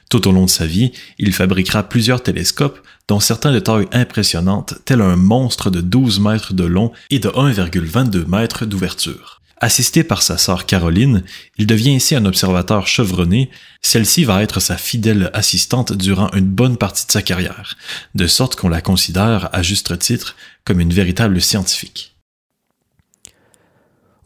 [0.09, 4.75] Tout au long de sa vie, il fabriquera plusieurs télescopes, dont certains de taille impressionnante,
[4.85, 9.41] tel un monstre de 12 mètres de long et de 1,22 mètres d'ouverture.
[9.59, 11.23] Assisté par sa sœur Caroline,
[11.57, 16.77] il devient ainsi un observateur chevronné, celle-ci va être sa fidèle assistante durant une bonne
[16.77, 17.75] partie de sa carrière,
[18.15, 22.16] de sorte qu'on la considère, à juste titre, comme une véritable scientifique.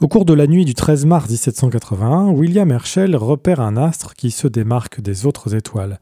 [0.01, 4.31] Au cours de la nuit du 13 mars 1781, William Herschel repère un astre qui
[4.31, 6.01] se démarque des autres étoiles.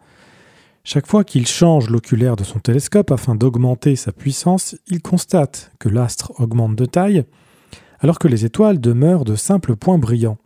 [0.85, 5.89] Chaque fois qu'il change l'oculaire de son télescope afin d'augmenter sa puissance, il constate que
[5.89, 7.25] l'astre augmente de taille,
[7.99, 10.39] alors que les étoiles demeurent de simples points brillants.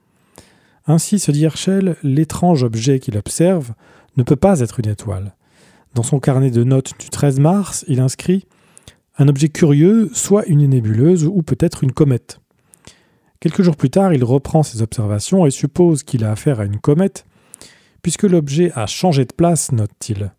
[0.87, 3.75] Ainsi, se dit Herschel, l'étrange objet qu'il observe
[4.17, 5.35] ne peut pas être une étoile.
[5.95, 8.47] Dans son carnet de notes du 13 mars, il inscrit
[9.19, 12.38] Un objet curieux, soit une nébuleuse ou peut-être une comète.
[13.43, 16.79] Quelques jours plus tard, il reprend ses observations et suppose qu'il a affaire à une
[16.79, 17.27] comète,
[18.01, 20.31] puisque l'objet a changé de place, note-t-il.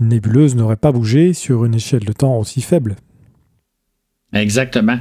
[0.00, 2.96] Une nébuleuse n'aurait pas bougé sur une échelle de temps aussi faible.
[4.32, 4.98] Exactement.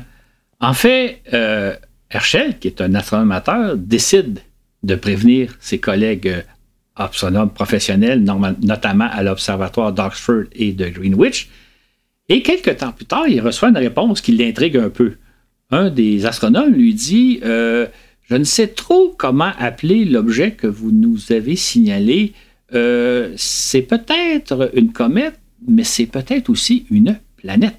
[0.60, 1.76] En fait, euh,
[2.12, 4.42] Herschel, qui est un astronome amateur, décide
[4.84, 6.42] de prévenir ses collègues euh,
[6.96, 8.24] astronomes professionnels,
[8.62, 11.50] notamment à l'Observatoire d'Oxford et de Greenwich.
[12.28, 15.16] Et quelques temps plus tard, il reçoit une réponse qui l'intrigue un peu.
[15.71, 17.88] Un des astronomes lui dit euh,
[18.23, 22.34] Je ne sais trop comment appeler l'objet que vous nous avez signalé.
[22.73, 27.75] Euh, c'est peut-être une comète, mais c'est peut-être aussi une planète.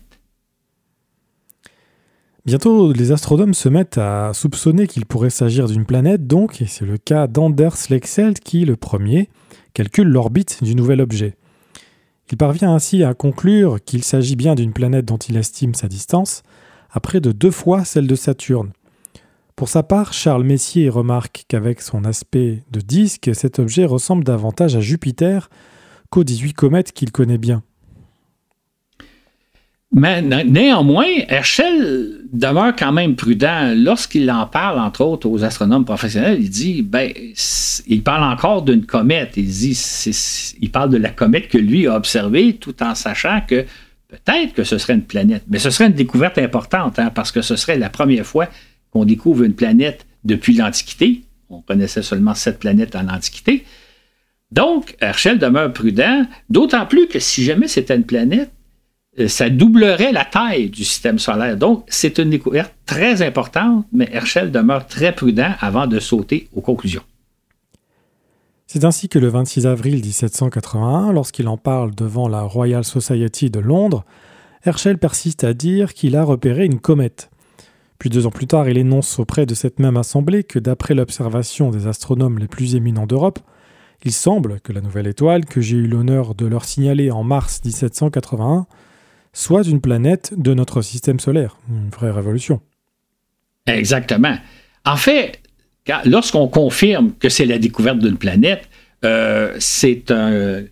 [2.47, 6.87] Bientôt, les astronomes se mettent à soupçonner qu'il pourrait s'agir d'une planète, donc, et c'est
[6.87, 9.29] le cas d'Anders Lexelt qui, le premier,
[9.75, 11.37] calcule l'orbite du nouvel objet.
[12.31, 16.43] Il parvient ainsi à conclure qu'il s'agit bien d'une planète dont il estime sa distance,
[16.93, 18.73] à près de deux fois celle de Saturne.
[19.57, 24.75] Pour sa part, Charles Messier remarque qu'avec son aspect de disque, cet objet ressemble davantage
[24.75, 25.51] à Jupiter
[26.09, 27.63] qu'aux 18 comètes qu'il connaît bien.
[29.93, 33.75] Mais néanmoins, Herschel demeure quand même prudent.
[33.75, 37.13] Lorsqu'il en parle, entre autres, aux astronomes professionnels, il dit, ben,
[37.89, 39.37] il parle encore d'une comète.
[39.37, 39.51] Il
[40.61, 43.65] il parle de la comète que lui a observée, tout en sachant que
[44.11, 45.45] peut-être que ce serait une planète.
[45.49, 48.49] Mais ce serait une découverte importante, hein, parce que ce serait la première fois
[48.91, 51.23] qu'on découvre une planète depuis l'Antiquité.
[51.49, 53.65] On connaissait seulement cette planète en l'Antiquité.
[54.51, 58.51] Donc, Herschel demeure prudent, d'autant plus que si jamais c'était une planète,
[59.19, 61.57] euh, ça doublerait la taille du système solaire.
[61.57, 66.61] Donc, c'est une découverte très importante, mais Herschel demeure très prudent avant de sauter aux
[66.61, 67.03] conclusions.
[68.73, 73.59] C'est ainsi que le 26 avril 1781, lorsqu'il en parle devant la Royal Society de
[73.59, 74.05] Londres,
[74.65, 77.31] Herschel persiste à dire qu'il a repéré une comète.
[77.99, 81.73] Puis deux ans plus tard, il énonce auprès de cette même assemblée que d'après l'observation
[81.73, 83.41] des astronomes les plus éminents d'Europe,
[84.05, 87.61] il semble que la nouvelle étoile que j'ai eu l'honneur de leur signaler en mars
[87.65, 88.69] 1781
[89.33, 91.59] soit une planète de notre système solaire.
[91.69, 92.61] Une vraie révolution.
[93.67, 94.37] Exactement.
[94.85, 95.41] En fait,
[96.05, 98.69] lorsqu'on confirme que c'est la découverte d'une planète,
[99.05, 100.63] euh, c'est un,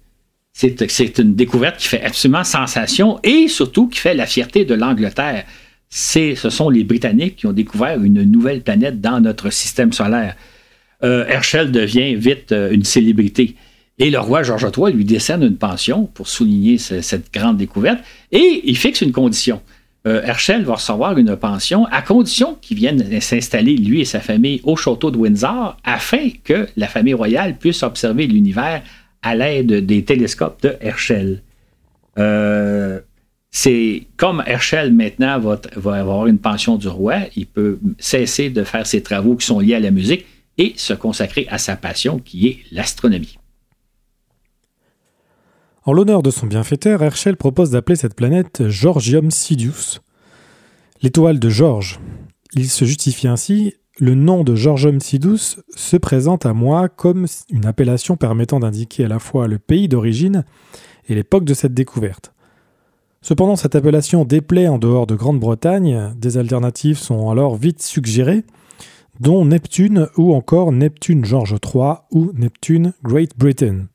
[0.53, 5.45] c'est une découverte qui fait absolument sensation et surtout qui fait la fierté de l'Angleterre.
[5.89, 10.37] Ce sont les Britanniques qui ont découvert une nouvelle planète dans notre système solaire.
[11.05, 13.55] Euh, Herschel devient vite euh, une célébrité.
[14.01, 17.99] Et le roi George III lui décerne une pension pour souligner cette grande découverte
[18.31, 19.61] et il fixe une condition.
[20.09, 24.61] Euh, Herschel va recevoir une pension à condition qu'il vienne s'installer, lui et sa famille,
[24.65, 28.83] au château de Windsor afin que la famille royale puisse observer l'univers
[29.23, 31.43] à l'aide des télescopes de Herschel.
[32.19, 33.01] Euh,
[33.51, 38.65] c'est comme Herschel maintenant va, va, avoir une pension du roi, il peut cesser de
[38.65, 40.25] faire ses travaux qui sont liés à la musique
[40.57, 43.38] et se consacrer à sa passion qui est l'astronomie.
[45.89, 50.01] En l'honneur de son bienfaiteur, Herschel propose d'appeler cette planète Georgium Sidious,
[51.01, 51.99] l'étoile de George.
[52.53, 57.65] Il se justifie ainsi le nom de Georgium Sidus se présente à moi comme une
[57.65, 60.45] appellation permettant d'indiquer à la fois le pays d'origine
[61.09, 62.35] et l'époque de cette découverte.
[63.23, 68.45] Cependant, cette appellation déplaît en dehors de Grande-Bretagne, des alternatives sont alors vite suggérées,
[69.21, 73.87] dont Neptune ou encore Neptune George III ou Neptune Great Britain.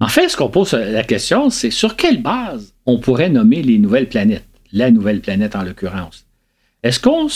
[0.00, 3.78] En fait, ce qu'on pose la question, c'est sur quelle base on pourrait nommer les
[3.78, 6.24] nouvelles planètes, la nouvelle planète en l'occurrence.
[6.84, 7.26] Est-ce qu'on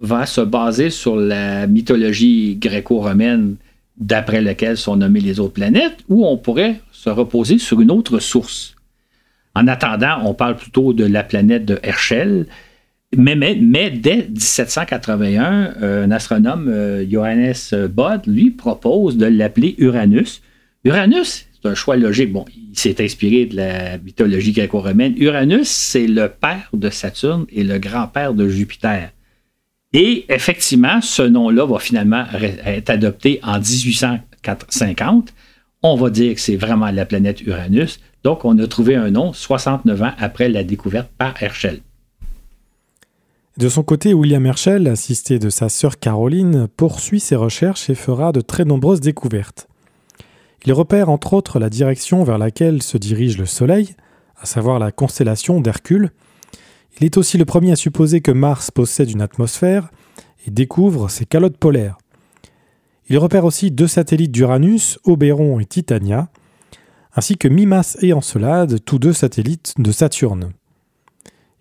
[0.00, 3.54] va se baser sur la mythologie gréco-romaine
[3.96, 8.18] d'après laquelle sont nommées les autres planètes, ou on pourrait se reposer sur une autre
[8.18, 8.74] source?
[9.54, 12.46] En attendant, on parle plutôt de la planète de Herschel,
[13.16, 17.54] mais, dès 1781, un astronome, euh, Johannes
[17.90, 20.40] Bode, lui propose de l'appeler Uranus.
[20.84, 22.32] Uranus, c'est un choix logique.
[22.32, 25.14] Bon, il s'est inspiré de la mythologie gréco-romaine.
[25.16, 29.10] Uranus, c'est le père de Saturne et le grand-père de Jupiter.
[29.92, 32.24] Et effectivement, ce nom-là va finalement
[32.64, 35.34] être adopté en 1850.
[35.82, 38.00] On va dire que c'est vraiment la planète Uranus.
[38.24, 41.80] Donc, on a trouvé un nom 69 ans après la découverte par Herschel.
[43.58, 48.32] De son côté, William Herschel, assisté de sa sœur Caroline, poursuit ses recherches et fera
[48.32, 49.68] de très nombreuses découvertes.
[50.64, 53.96] Il repère entre autres la direction vers laquelle se dirige le Soleil,
[54.40, 56.10] à savoir la constellation d'Hercule.
[56.98, 59.90] Il est aussi le premier à supposer que Mars possède une atmosphère
[60.46, 61.98] et découvre ses calottes polaires.
[63.08, 66.28] Il repère aussi deux satellites d'Uranus, Oberon et Titania,
[67.14, 70.52] ainsi que Mimas et Encelade, tous deux satellites de Saturne.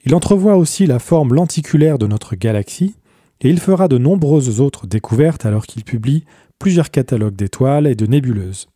[0.05, 2.95] Il entrevoit aussi la forme lenticulaire de notre galaxie,
[3.41, 6.25] et il fera de nombreuses autres découvertes alors qu'il publie
[6.59, 8.70] plusieurs catalogues d'étoiles et de nébuleuses.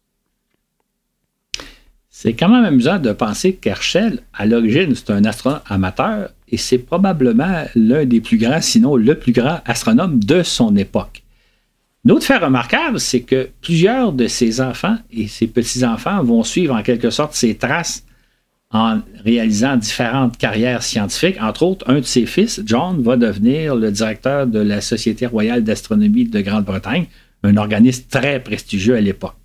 [2.17, 6.77] C'est quand même amusant de penser qu'Herschel, à l'origine, c'est un astronome amateur et c'est
[6.77, 11.23] probablement l'un des plus grands, sinon le plus grand astronome de son époque.
[12.05, 16.83] L'autre fait remarquable, c'est que plusieurs de ses enfants et ses petits-enfants vont suivre en
[16.83, 18.05] quelque sorte ses traces
[18.71, 21.41] en réalisant différentes carrières scientifiques.
[21.41, 25.65] Entre autres, un de ses fils, John, va devenir le directeur de la Société royale
[25.65, 27.07] d'astronomie de Grande-Bretagne,
[27.43, 29.35] un organisme très prestigieux à l'époque.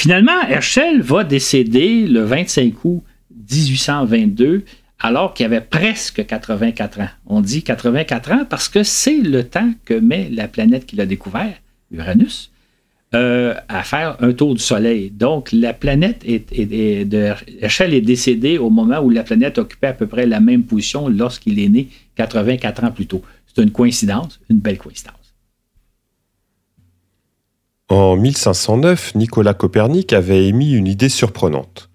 [0.00, 3.02] Finalement, Herschel va décéder le 25 août
[3.50, 4.64] 1822
[5.00, 7.08] alors qu'il avait presque 84 ans.
[7.26, 11.06] On dit 84 ans parce que c'est le temps que met la planète qu'il a
[11.06, 11.54] découvert,
[11.90, 12.50] Uranus,
[13.14, 15.10] euh, à faire un tour du Soleil.
[15.10, 16.52] Donc, la planète est,
[17.60, 21.08] Herschel est décédé au moment où la planète occupait à peu près la même position
[21.08, 23.22] lorsqu'il est né 84 ans plus tôt.
[23.46, 25.23] C'est une coïncidence, une belle coïncidence.
[27.94, 31.90] En 1509, Nicolas Copernic avait émis une idée surprenante.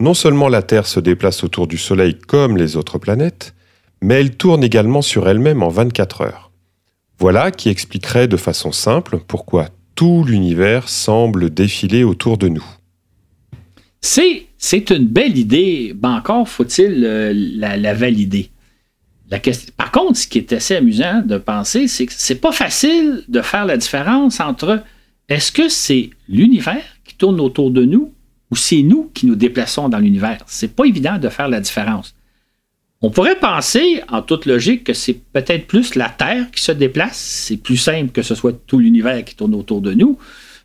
[0.00, 3.54] Non seulement la Terre se déplace autour du Soleil comme les autres planètes,
[4.00, 6.52] mais elle tourne également sur elle-même en 24 heures.
[7.18, 12.64] Voilà qui expliquerait de façon simple pourquoi tout l'univers semble défiler autour de nous.
[14.00, 18.48] C'est, c'est une belle idée, mais encore faut-il euh, la, valider.
[19.76, 23.42] Par contre, ce qui est assez amusant de penser, c'est que c'est pas facile de
[23.42, 24.82] faire la différence entre
[25.28, 28.12] est-ce que c'est l'univers qui tourne autour de nous
[28.50, 30.38] ou c'est nous qui nous déplaçons dans l'univers?
[30.46, 32.14] C'est pas évident de faire la différence.
[33.02, 37.16] On pourrait penser, en toute logique, que c'est peut-être plus la Terre qui se déplace.
[37.16, 40.18] C'est plus simple que ce soit tout l'univers qui tourne autour de nous.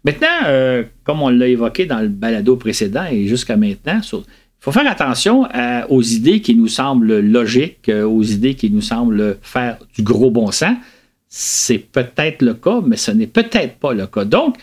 [0.06, 4.24] Maintenant, euh, comme on l'a évoqué dans le balado précédent et jusqu'à maintenant, il
[4.60, 5.48] faut faire attention
[5.90, 10.32] aux idées qui nous semblent logiques, euh, aux idées qui nous semblent faire du gros
[10.32, 10.76] bon sens
[11.34, 14.26] c'est peut-être le cas, mais ce n'est peut-être pas le cas.
[14.26, 14.58] Donc,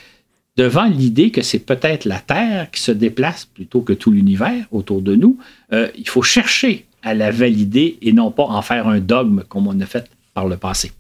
[0.58, 5.00] devant l'idée que c'est peut-être la Terre qui se déplace plutôt que tout l'univers autour
[5.00, 5.38] de nous,
[5.72, 9.66] euh, il faut chercher à la valider et non pas en faire un dogme comme
[9.66, 10.92] on a fait par le passé.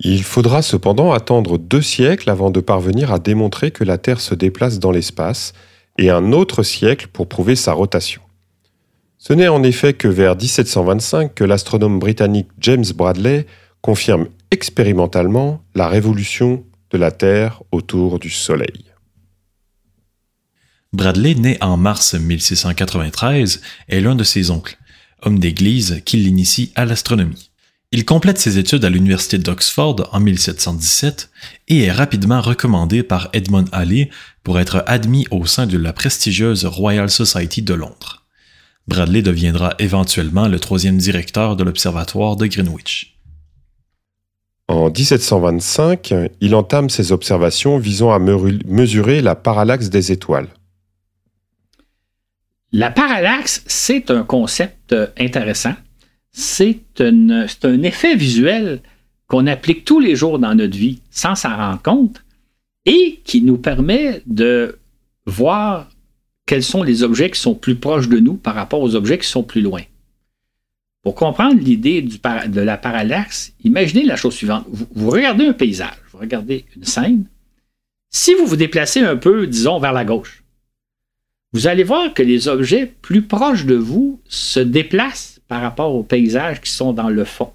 [0.00, 4.34] Il faudra cependant attendre deux siècles avant de parvenir à démontrer que la Terre se
[4.34, 5.54] déplace dans l'espace
[5.96, 8.20] et un autre siècle pour prouver sa rotation.
[9.22, 13.46] Ce n'est en effet que vers 1725 que l'astronome britannique James Bradley
[13.82, 18.86] confirme expérimentalement la révolution de la Terre autour du Soleil.
[20.94, 24.78] Bradley, né en mars 1693, est l'un de ses oncles,
[25.20, 27.50] homme d'église qui l'initie à l'astronomie.
[27.92, 31.30] Il complète ses études à l'université d'Oxford en 1717
[31.68, 34.08] et est rapidement recommandé par Edmund Halley
[34.44, 38.19] pour être admis au sein de la prestigieuse Royal Society de Londres.
[38.90, 43.16] Bradley deviendra éventuellement le troisième directeur de l'Observatoire de Greenwich.
[44.66, 50.48] En 1725, il entame ses observations visant à mesurer la parallaxe des étoiles.
[52.72, 55.74] La parallaxe, c'est un concept intéressant.
[56.32, 58.82] C'est un effet visuel
[59.28, 62.24] qu'on applique tous les jours dans notre vie sans s'en rendre compte
[62.86, 64.80] et qui nous permet de
[65.26, 65.88] voir
[66.50, 69.28] quels sont les objets qui sont plus proches de nous par rapport aux objets qui
[69.28, 69.82] sont plus loin.
[71.04, 74.66] Pour comprendre l'idée de la parallaxe, imaginez la chose suivante.
[74.68, 77.26] Vous, regardez un paysage, vous regardez une scène.
[78.08, 80.42] Si vous vous déplacez un peu, disons, vers la gauche,
[81.52, 86.02] vous allez voir que les objets plus proches de vous se déplacent par rapport aux
[86.02, 87.52] paysages qui sont dans le fond.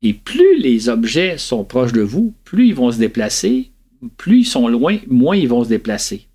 [0.00, 3.70] Et plus les objets sont proches de vous, plus ils vont se déplacer,
[4.16, 6.26] plus ils sont loin, moins ils vont se déplacer.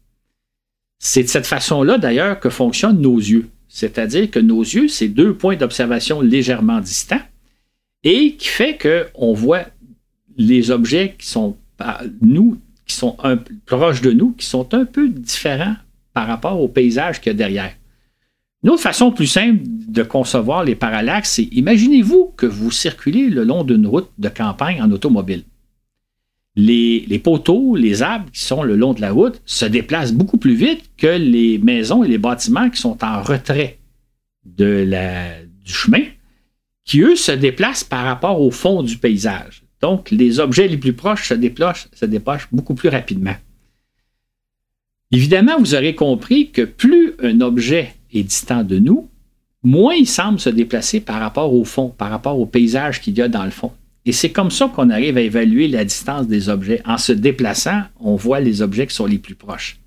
[1.00, 3.50] C'est de cette façon-là, d'ailleurs, que fonctionnent nos yeux.
[3.68, 7.22] C'est-à-dire que nos yeux, c'est deux points d'observation légèrement distants
[8.04, 9.66] et qui fait qu'on voit
[10.38, 11.58] les objets qui sont
[12.22, 13.18] nous, qui sont
[13.66, 15.76] proches de nous, qui sont un peu différents
[16.14, 17.74] par rapport au paysage qu'il y a derrière.
[18.64, 23.44] Une autre façon plus simple de concevoir les parallaxes, c'est imaginez-vous que vous circulez le
[23.44, 25.44] long d'une route de campagne en automobile
[26.58, 30.56] les, poteaux, les arbres qui sont le long de la route se déplacent beaucoup plus
[30.56, 33.78] vite que les maisons et les bâtiments qui sont en retrait
[34.44, 36.04] de la, du chemin,
[36.84, 39.64] qui eux se déplacent par rapport au fond du paysage.
[39.82, 43.36] Donc, les objets les plus proches se déplacent, se déplacent beaucoup plus rapidement.
[45.12, 49.08] Évidemment, vous aurez compris que plus un objet est distant de nous,
[49.62, 53.22] moins il semble se déplacer par rapport au fond, par rapport au paysage qu'il y
[53.22, 53.72] a dans le fond.
[54.08, 56.82] Et c'est comme ça qu'on arrive à évaluer la distance des objets.
[56.86, 59.82] En se déplaçant, on voit les objets qui sont les plus proches.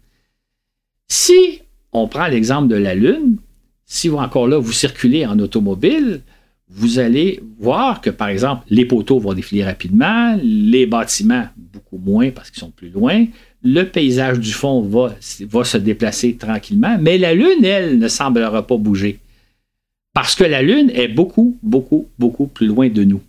[1.09, 3.39] Si on prend l'exemple de la Lune,
[3.87, 6.21] si vous encore là, vous circulez en automobile,
[6.69, 12.31] vous allez voir que, par exemple, les poteaux vont défiler rapidement, les bâtiments beaucoup moins
[12.31, 13.25] parce qu'ils sont plus loin,
[13.63, 15.15] le paysage du fond va,
[15.49, 19.19] va se déplacer tranquillement, mais la Lune, elle, ne semblera pas bouger.
[20.13, 23.23] Parce que la Lune est beaucoup, beaucoup, beaucoup plus loin de nous.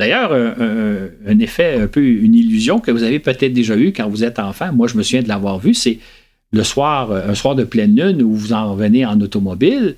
[0.00, 4.24] D'ailleurs, un, effet, un peu une illusion que vous avez peut-être déjà eu quand vous
[4.24, 5.98] êtes enfant, moi je me souviens de l'avoir vu, c'est
[6.52, 9.96] le soir, un soir de pleine lune où vous en revenez en automobile,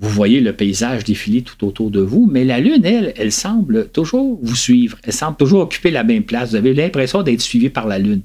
[0.00, 3.88] vous voyez le paysage défiler tout autour de vous, mais la Lune, elle, elle semble
[3.88, 4.98] toujours vous suivre.
[5.04, 6.50] Elle semble toujours occuper la même place.
[6.50, 8.22] Vous avez l'impression d'être suivi par la Lune.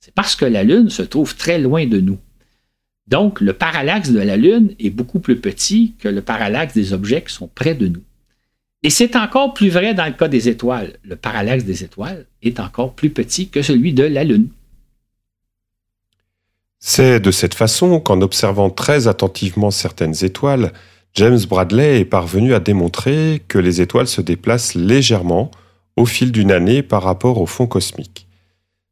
[0.00, 2.18] C'est parce que la Lune se trouve très loin de nous.
[3.06, 7.22] Donc, le parallaxe de la Lune est beaucoup plus petit que le parallaxe des objets
[7.22, 8.02] qui sont près de nous.
[8.82, 10.96] Et c'est encore plus vrai dans le cas des étoiles.
[11.04, 14.48] Le parallaxe des étoiles est encore plus petit que celui de la Lune.
[16.78, 20.72] C'est de cette façon qu'en observant très attentivement certaines étoiles,
[21.14, 25.50] James Bradley est parvenu à démontrer que les étoiles se déplacent légèrement
[25.96, 28.26] au fil d'une année par rapport au fond cosmique.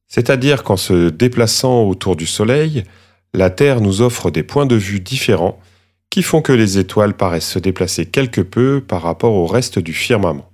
[0.07, 2.85] C'est-à-dire qu'en se déplaçant autour du Soleil,
[3.33, 5.59] la Terre nous offre des points de vue différents
[6.11, 9.93] qui font que les étoiles paraissent se déplacer quelque peu par rapport au reste du
[9.93, 10.51] firmament.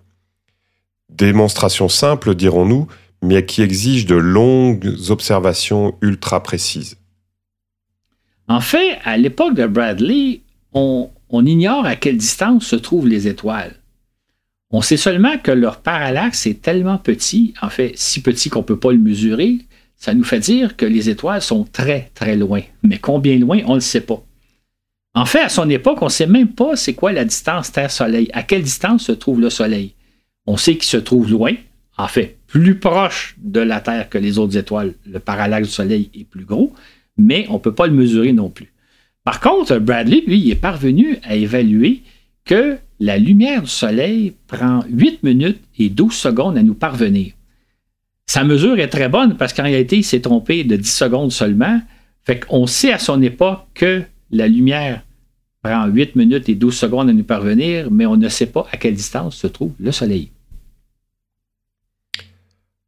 [1.11, 2.89] Démonstration simple, dirons-nous,
[3.23, 6.97] mais qui exige de longues observations ultra précises.
[8.49, 10.41] En fait, à l'époque de Bradley,
[10.75, 13.75] on, ignore à quelle distance se trouvent les étoiles.
[14.71, 18.65] On sait seulement que leur parallaxe est tellement petit, en fait si petit qu'on ne
[18.65, 19.59] peut pas le mesurer,
[19.97, 22.61] ça nous fait dire que les étoiles sont très très loin.
[22.83, 24.23] Mais combien loin, on ne le sait pas.
[25.15, 28.29] En fait, à son époque, on ne sait même pas c'est quoi la distance Terre-Soleil.
[28.33, 29.95] À quelle distance se trouve le Soleil?
[30.47, 31.53] On sait qu'il se trouve loin,
[31.97, 34.95] en fait, plus proche de la Terre que les autres étoiles.
[35.07, 36.73] Le parallaxe du Soleil est plus gros,
[37.17, 38.73] mais on ne peut pas le mesurer non plus.
[39.23, 42.03] Par contre, Bradley, lui, il est parvenu à évaluer
[42.45, 47.33] que la lumière du Soleil prend 8 minutes et 12 secondes à nous parvenir.
[48.27, 51.81] Sa mesure est très bonne parce qu'en réalité, il s'est trompé de 10 secondes seulement.
[52.25, 55.03] Fait qu'on sait à son époque que la lumière
[55.63, 58.77] prend 8 minutes et 12 secondes à nous parvenir, mais on ne sait pas à
[58.77, 60.31] quelle distance se trouve le Soleil.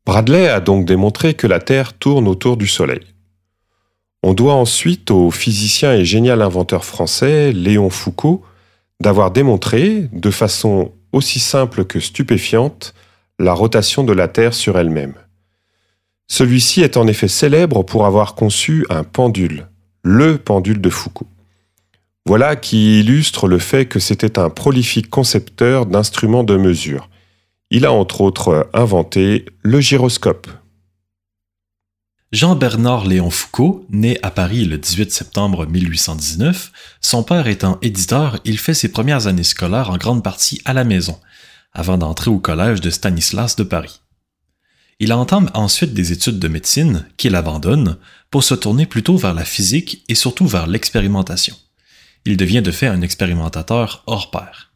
[0.05, 3.01] Bradley a donc démontré que la Terre tourne autour du Soleil.
[4.23, 8.43] On doit ensuite au physicien et génial inventeur français Léon Foucault
[9.01, 12.95] d'avoir démontré, de façon aussi simple que stupéfiante,
[13.39, 15.15] la rotation de la Terre sur elle-même.
[16.29, 19.69] Celui-ci est en effet célèbre pour avoir conçu un pendule,
[20.07, 21.27] le pendule de Foucault.
[22.27, 27.11] Voilà qui illustre le fait que c'était un prolifique concepteur d'instruments de mesure.
[27.71, 30.47] Il a entre autres inventé le gyroscope.
[32.31, 38.59] Jean-Bernard Léon Foucault, né à Paris le 18 septembre 1819, son père étant éditeur, il
[38.59, 41.19] fait ses premières années scolaires en grande partie à la maison,
[41.73, 44.03] avant d'entrer au collège de Stanislas de Paris.
[44.99, 47.99] Il entame ensuite des études de médecine, qu'il abandonne,
[48.31, 51.55] pour se tourner plutôt vers la physique et surtout vers l'expérimentation.
[52.25, 54.73] Il devient de fait un expérimentateur hors pair.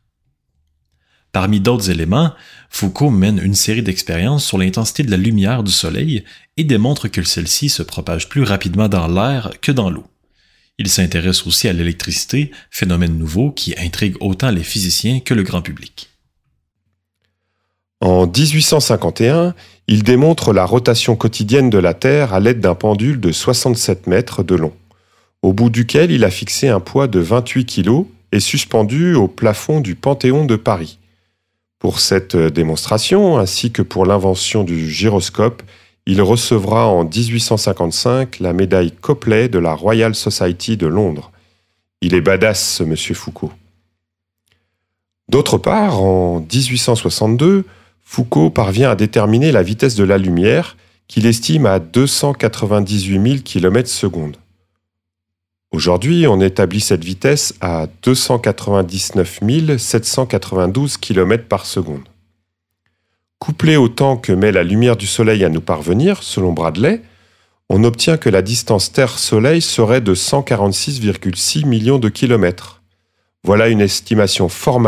[1.32, 2.34] Parmi d'autres éléments,
[2.68, 6.24] Foucault mène une série d'expériences sur l'intensité de la lumière du Soleil
[6.56, 10.06] et démontre que celle-ci se propage plus rapidement dans l'air que dans l'eau.
[10.78, 15.62] Il s'intéresse aussi à l'électricité, phénomène nouveau qui intrigue autant les physiciens que le grand
[15.62, 16.09] public.
[18.00, 19.54] En 1851,
[19.86, 24.42] il démontre la rotation quotidienne de la Terre à l'aide d'un pendule de 67 mètres
[24.42, 24.72] de long,
[25.42, 29.80] au bout duquel il a fixé un poids de 28 kg et suspendu au plafond
[29.80, 30.98] du Panthéon de Paris.
[31.78, 35.62] Pour cette démonstration, ainsi que pour l'invention du gyroscope,
[36.06, 41.32] il recevra en 1855 la médaille Copley de la Royal Society de Londres.
[42.00, 43.52] Il est badass, ce monsieur Foucault.
[45.28, 47.64] D'autre part, en 1862,
[48.12, 53.88] Foucault parvient à déterminer la vitesse de la lumière, qu'il estime à 298 000 km
[53.88, 54.36] secondes.
[55.70, 62.08] Aujourd'hui, on établit cette vitesse à 299 792 km par seconde.
[63.38, 67.02] Couplé au temps que met la lumière du Soleil à nous parvenir, selon Bradley,
[67.68, 72.82] on obtient que la distance Terre-Soleil serait de 146,6 millions de kilomètres.
[73.44, 74.80] Voilà une estimation fort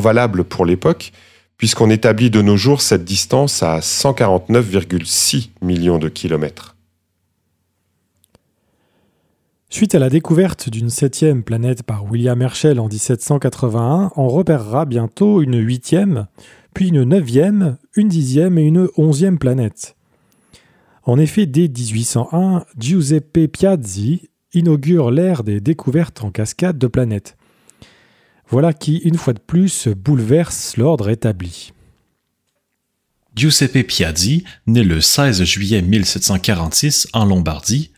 [0.00, 1.12] valable pour l'époque,
[1.58, 6.76] puisqu'on établit de nos jours cette distance à 149,6 millions de kilomètres.
[9.68, 15.42] Suite à la découverte d'une septième planète par William Herschel en 1781, on repérera bientôt
[15.42, 16.28] une huitième,
[16.72, 19.96] puis une neuvième, une dixième et une onzième planète.
[21.02, 27.35] En effet, dès 1801, Giuseppe Piazzi inaugure l'ère des découvertes en cascade de planètes.
[28.48, 31.72] Voilà qui, une fois de plus, bouleverse l'ordre établi.
[33.34, 37.90] Giuseppe Piazzi, né le 16 juillet 1746 en Lombardie,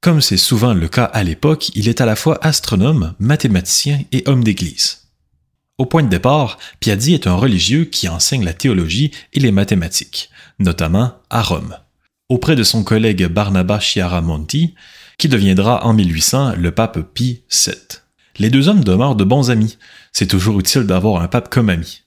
[0.00, 4.22] comme c'est souvent le cas à l'époque, il est à la fois astronome, mathématicien et
[4.26, 5.08] homme d'église.
[5.78, 10.30] Au point de départ, Piazzi est un religieux qui enseigne la théologie et les mathématiques,
[10.58, 11.76] notamment à Rome,
[12.28, 14.74] auprès de son collègue Barnaba Chiaramonti,
[15.18, 17.74] qui deviendra en 1800 le pape Pie VII.
[18.38, 19.78] Les deux hommes demeurent de bons amis.
[20.12, 22.02] C'est toujours utile d'avoir un pape comme ami.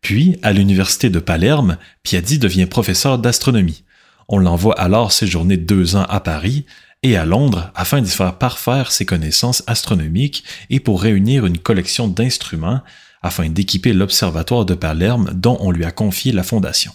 [0.00, 3.84] Puis, à l'université de Palerme, Piazzi devient professeur d'astronomie.
[4.28, 6.64] On l'envoie alors séjourner deux ans à Paris,
[7.02, 12.08] et à Londres afin d'y faire parfaire ses connaissances astronomiques et pour réunir une collection
[12.08, 12.80] d'instruments
[13.22, 16.92] afin d'équiper l'observatoire de Palerme dont on lui a confié la fondation.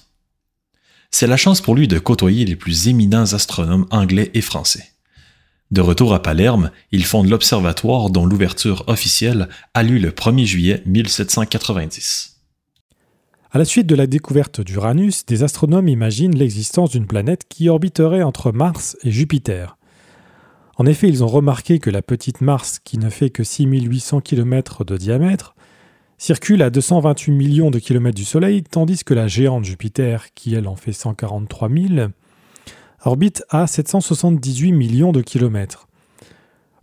[1.11, 4.90] C'est la chance pour lui de côtoyer les plus éminents astronomes anglais et français.
[5.71, 10.83] De retour à Palerme, il fonde l'observatoire dont l'ouverture officielle a lieu le 1er juillet
[10.85, 12.41] 1790.
[13.53, 18.21] À la suite de la découverte d'Uranus, des astronomes imaginent l'existence d'une planète qui orbiterait
[18.21, 19.77] entre Mars et Jupiter.
[20.75, 24.83] En effet, ils ont remarqué que la petite Mars, qui ne fait que 6800 km
[24.83, 25.55] de diamètre,
[26.17, 30.67] circule à 228 millions de kilomètres du Soleil, tandis que la géante Jupiter, qui elle
[30.67, 32.09] en fait 143 000,
[33.03, 35.87] orbite à 778 millions de kilomètres.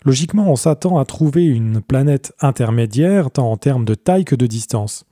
[0.05, 4.47] Logiquement, on s'attend à trouver une planète intermédiaire tant en termes de taille que de
[4.47, 5.05] distance.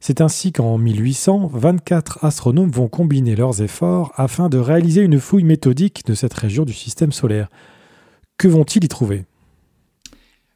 [0.00, 5.44] C'est ainsi qu'en 1800, 24 astronomes vont combiner leurs efforts afin de réaliser une fouille
[5.44, 7.48] méthodique de cette région du système solaire.
[8.36, 9.24] Que vont-ils y trouver?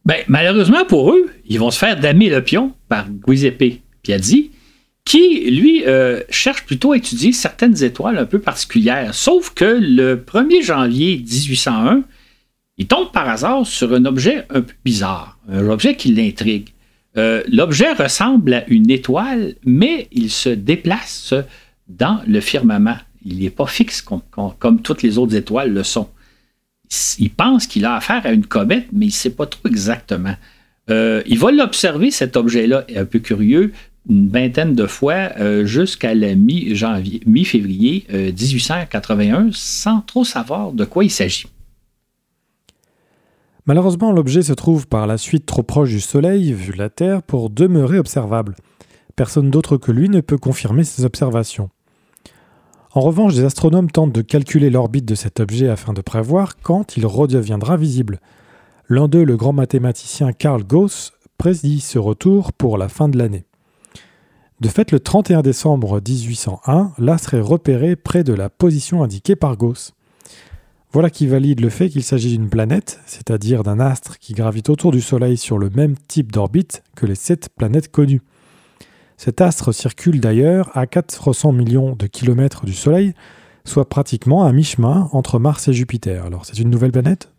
[0.04, 4.50] Ben, Malheureusement pour eux, ils vont se faire damer le pion par Giuseppe Piazzi,
[5.06, 9.14] qui, lui, euh, cherche plutôt à étudier certaines étoiles un peu particulières.
[9.14, 12.02] Sauf que le 1er janvier 1801,
[12.76, 16.74] il tombe par hasard sur un objet un peu bizarre, un objet qui l'intrigue.
[17.16, 21.32] Euh, l'objet ressemble à une étoile, mais il se déplace
[21.88, 22.98] dans le firmament.
[23.24, 26.10] Il n'est pas fixe comme toutes les autres étoiles le sont
[27.18, 30.34] il pense qu'il a affaire à une comète, mais il ne sait pas trop exactement.
[30.88, 33.72] Euh, il va l'observer, cet objet-là, un peu curieux,
[34.08, 41.04] une vingtaine de fois euh, jusqu'à la mi-février 1881, euh, sans trop savoir de quoi
[41.04, 41.46] il s'agit.
[43.66, 47.50] Malheureusement, l'objet se trouve par la suite trop proche du Soleil, vu la Terre, pour
[47.50, 48.54] demeurer observable.
[49.16, 51.68] Personne d'autre que lui ne peut confirmer ses observations.
[52.92, 56.96] En revanche, des astronomes tentent de calculer l'orbite de cet objet afin de prévoir quand
[56.96, 58.20] il redeviendra visible.
[58.88, 63.44] L'un d'eux, le grand mathématicien Carl Gauss, prédit ce retour pour la fin de l'année.
[64.58, 69.56] De fait, le 31 décembre 1801, l'astre est repéré près de la position indiquée par
[69.58, 69.92] Gauss.
[70.92, 74.92] Voilà qui valide le fait qu'il s'agit d'une planète, c'est-à-dire d'un astre qui gravite autour
[74.92, 78.22] du Soleil sur le même type d'orbite que les sept planètes connues.
[79.18, 83.12] Cet astre circule d'ailleurs à 400 millions de kilomètres du Soleil,
[83.64, 86.24] soit pratiquement à mi-chemin entre Mars et Jupiter.
[86.24, 87.30] Alors c'est une nouvelle planète?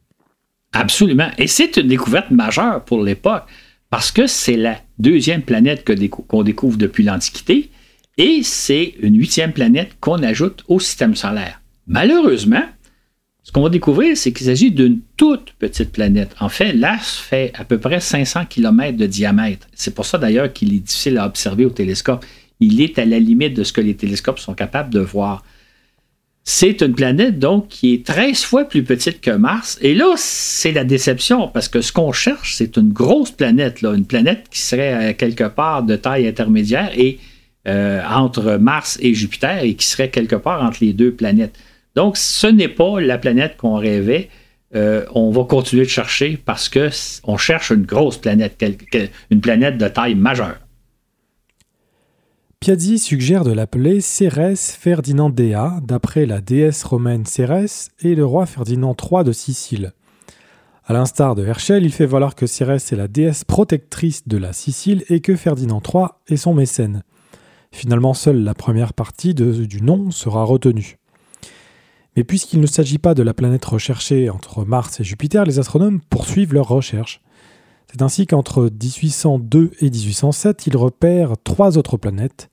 [0.73, 1.29] Absolument.
[1.39, 3.45] Et c'est une découverte majeure pour l'époque,
[3.89, 5.85] parce que c'est la deuxième planète
[6.27, 7.71] qu'on découvre depuis l'Antiquité,
[8.17, 11.61] et c'est une huitième planète qu'on ajoute au système solaire.
[11.85, 12.63] Malheureusement,
[13.43, 16.35] ce qu'on va découvrir, c'est qu'il s'agit d'une toute petite planète.
[16.39, 19.67] En fait, l'astre fait à peu près 500 km de diamètre.
[19.73, 22.25] C'est pour ça d'ailleurs qu'il est difficile à observer au télescope.
[22.59, 25.45] Il est à la limite de ce que les télescopes sont capables de voir.
[26.49, 29.77] C'est une planète donc qui est 13 fois plus petite que Mars.
[29.81, 33.93] Et là, c'est la déception parce que ce qu'on cherche, c'est une grosse planète, là,
[33.93, 37.19] une planète qui serait quelque part de taille intermédiaire et
[37.67, 41.59] euh, entre Mars et Jupiter et qui serait quelque part entre les deux planètes.
[41.95, 44.29] Donc, ce n'est pas la planète qu'on rêvait.
[44.73, 48.63] Euh, on va continuer de chercher parce qu'on cherche une grosse planète,
[49.31, 50.59] une planète de taille majeure.
[52.59, 58.95] Piazzi suggère de l'appeler Cérès Ferdinandea, d'après la déesse romaine Cérès et le roi Ferdinand
[58.99, 59.93] III de Sicile.
[60.83, 64.53] À l'instar de Herschel, il fait valoir que Cérès est la déesse protectrice de la
[64.53, 67.03] Sicile et que Ferdinand III est son mécène.
[67.71, 70.97] Finalement, seule la première partie du nom sera retenue.
[72.15, 76.01] Mais puisqu'il ne s'agit pas de la planète recherchée entre Mars et Jupiter, les astronomes
[76.09, 77.21] poursuivent leurs recherches.
[77.91, 82.49] C'est ainsi qu'entre 1802 et 1807, ils repèrent trois autres planètes.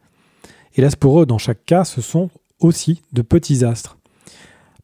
[0.77, 2.31] Hélas pour eux, dans chaque cas, ce sont
[2.61, 3.99] aussi de petits astres.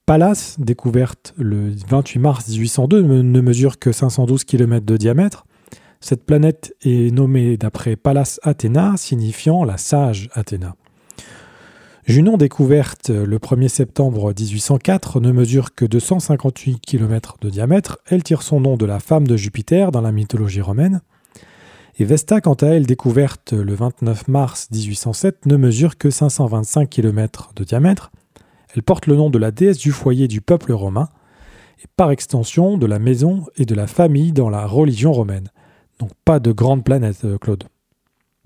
[0.07, 5.47] Pallas, découverte le 28 mars 1802, ne mesure que 512 km de diamètre.
[6.01, 10.75] Cette planète est nommée d'après Pallas Athéna, signifiant la sage Athéna.
[12.11, 18.01] Junon, découverte le 1er septembre 1804, ne mesure que 258 km de diamètre.
[18.07, 21.03] Elle tire son nom de la femme de Jupiter dans la mythologie romaine.
[22.01, 27.53] Et Vesta, quant à elle, découverte le 29 mars 1807, ne mesure que 525 km
[27.55, 28.11] de diamètre.
[28.75, 31.11] Elle porte le nom de la déesse du foyer du peuple romain,
[31.81, 35.53] et par extension de la maison et de la famille dans la religion romaine.
[36.01, 37.63] Donc pas de grande planète, euh, Claude.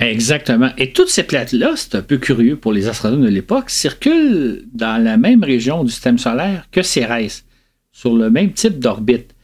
[0.00, 0.70] Exactement.
[0.76, 5.02] Et toutes ces planètes-là, c'est un peu curieux pour les astronomes de l'époque, circulent dans
[5.02, 7.44] la même région du système solaire que Cérès,
[7.92, 9.34] sur le même type d'orbite.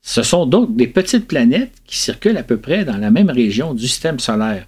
[0.00, 3.74] Ce sont donc des petites planètes qui circulent à peu près dans la même région
[3.74, 4.66] du système solaire.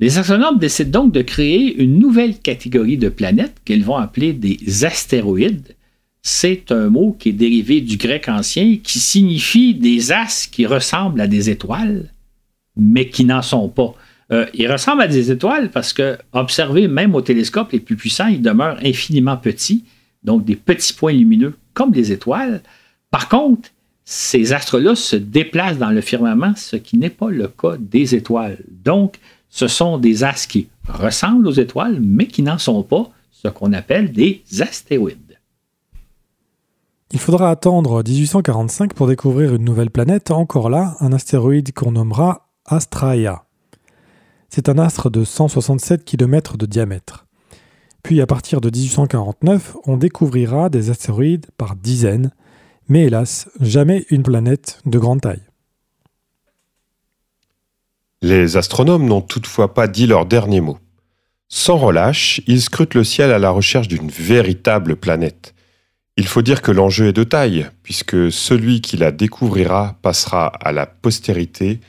[0.00, 4.84] Les astronomes décident donc de créer une nouvelle catégorie de planètes qu'ils vont appeler des
[4.84, 5.76] astéroïdes.
[6.22, 11.20] C'est un mot qui est dérivé du grec ancien qui signifie des as qui ressemblent
[11.20, 12.12] à des étoiles,
[12.76, 13.94] mais qui n'en sont pas.
[14.32, 18.28] Euh, ils ressemblent à des étoiles parce que, observés même au télescope les plus puissants,
[18.28, 19.84] ils demeurent infiniment petits,
[20.24, 22.62] donc des petits points lumineux comme des étoiles.
[23.10, 23.68] Par contre,
[24.04, 28.58] ces astres-là se déplacent dans le firmament, ce qui n'est pas le cas des étoiles.
[28.84, 29.18] Donc,
[29.48, 33.72] ce sont des astres qui ressemblent aux étoiles, mais qui n'en sont pas, ce qu'on
[33.72, 35.18] appelle des astéroïdes.
[37.12, 42.48] Il faudra attendre 1845 pour découvrir une nouvelle planète, encore là, un astéroïde qu'on nommera
[42.64, 43.44] Astraea.
[44.54, 47.24] C'est un astre de 167 km de diamètre.
[48.02, 52.32] Puis à partir de 1849, on découvrira des astéroïdes par dizaines,
[52.86, 55.40] mais hélas, jamais une planète de grande taille.
[58.20, 60.76] Les astronomes n'ont toutefois pas dit leur dernier mot.
[61.48, 65.54] Sans relâche, ils scrutent le ciel à la recherche d'une véritable planète.
[66.18, 70.72] Il faut dire que l'enjeu est de taille, puisque celui qui la découvrira passera à
[70.72, 71.80] la postérité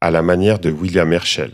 [0.00, 1.52] à la manière de William Herschel.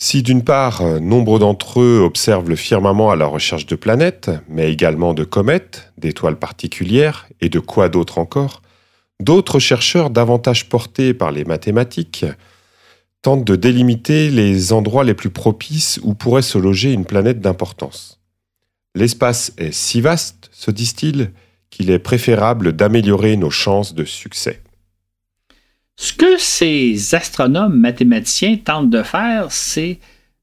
[0.00, 4.70] Si d'une part, nombre d'entre eux observent le firmament à la recherche de planètes, mais
[4.70, 8.62] également de comètes, d'étoiles particulières et de quoi d'autre encore,
[9.18, 12.24] d'autres chercheurs davantage portés par les mathématiques
[13.22, 18.20] tentent de délimiter les endroits les plus propices où pourrait se loger une planète d'importance.
[18.94, 21.32] L'espace est si vaste, se disent-ils,
[21.70, 24.62] qu'il est préférable d'améliorer nos chances de succès.
[26.00, 29.98] Ce que ces astronomes mathématiciens tentent de faire, c'est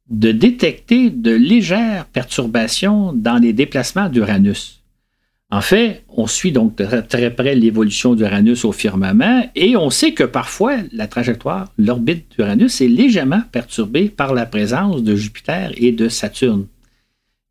[0.10, 4.82] de détecter de légères perturbations dans les déplacements d'Uranus.
[5.50, 6.76] En fait, on suit donc
[7.08, 12.82] très près l'évolution d'Uranus au firmament et on sait que parfois la trajectoire, l'orbite d'Uranus
[12.82, 16.68] est légèrement perturbée par la présence de Jupiter et de Saturne.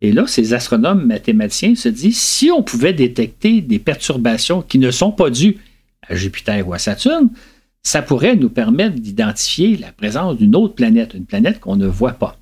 [0.03, 4.91] Et là, ces astronomes mathématiciens se disent si on pouvait détecter des perturbations qui ne
[4.91, 5.57] sont pas dues
[6.07, 7.31] à Jupiter ou à Saturne,
[7.85, 12.15] ça pourrait nous permettre d'identifier la présence d'une autre planète, une planète qu'on ne voit
[12.15, 12.37] pas.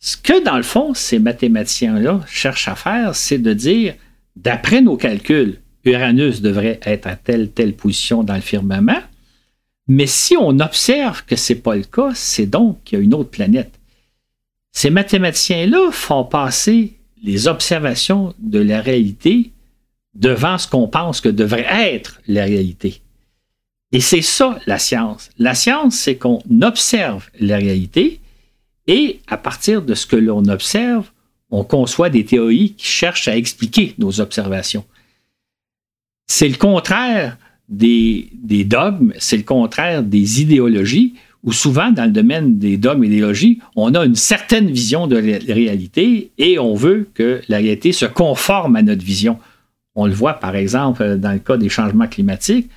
[0.00, 3.94] Ce que, dans le fond, ces mathématiciens-là cherchent à faire, c'est de dire,
[4.34, 9.02] d'après nos calculs, Uranus devrait être à telle, telle position dans le firmament,
[9.86, 13.04] mais si on observe que ce n'est pas le cas, c'est donc qu'il y a
[13.04, 13.78] une autre planète.
[14.72, 19.52] Ces mathématiciens-là font passer les observations de la réalité
[20.14, 23.02] devant ce qu'on pense que devrait être la réalité.
[23.92, 25.30] Et c'est ça la science.
[25.38, 28.20] La science, c'est qu'on observe la réalité
[28.86, 31.10] et à partir de ce que l'on observe,
[31.50, 34.84] on conçoit des théories qui cherchent à expliquer nos observations.
[36.26, 37.36] C'est le contraire
[37.68, 38.30] des,
[38.66, 41.14] dogmes, c'est le contraire des idéologies,
[41.44, 45.16] où souvent, dans le domaine des dogmes et idéologies, on a une certaine vision de
[45.16, 49.38] la réalité et on veut que la réalité se conforme à notre vision.
[49.94, 52.70] On le voit, par exemple, dans le cas des changements climatiques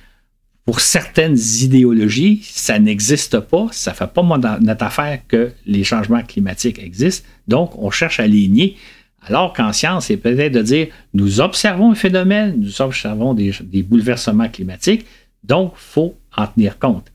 [0.66, 3.68] pour certaines idéologies, ça n'existe pas.
[3.70, 7.26] Ça ne fait pas notre affaire que les changements climatiques existent.
[7.46, 8.76] Donc, on cherche à les nier.
[9.22, 13.52] Alors qu'en science, c'est peut-être de dire nous observons un phénomène, nous observons des,
[13.82, 15.06] bouleversements climatiques,
[15.44, 17.12] donc il faut en tenir compte.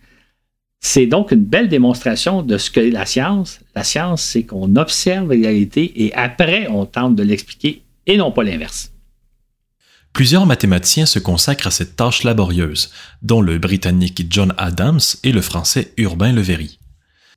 [0.80, 3.60] C'est donc une belle démonstration de ce qu'est la science.
[3.76, 8.32] La science, c'est qu'on observe la réalité et après, on tente de l'expliquer et non
[8.32, 8.92] pas l'inverse.
[10.14, 12.92] Plusieurs mathématiciens se consacrent à cette tâche laborieuse,
[13.22, 16.80] dont le Britannique John Adams et le Français Urbain Le Verry.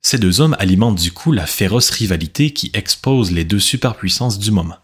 [0.01, 4.51] Ces deux hommes alimentent du coup la féroce rivalité qui expose les deux superpuissances du
[4.51, 4.77] moment.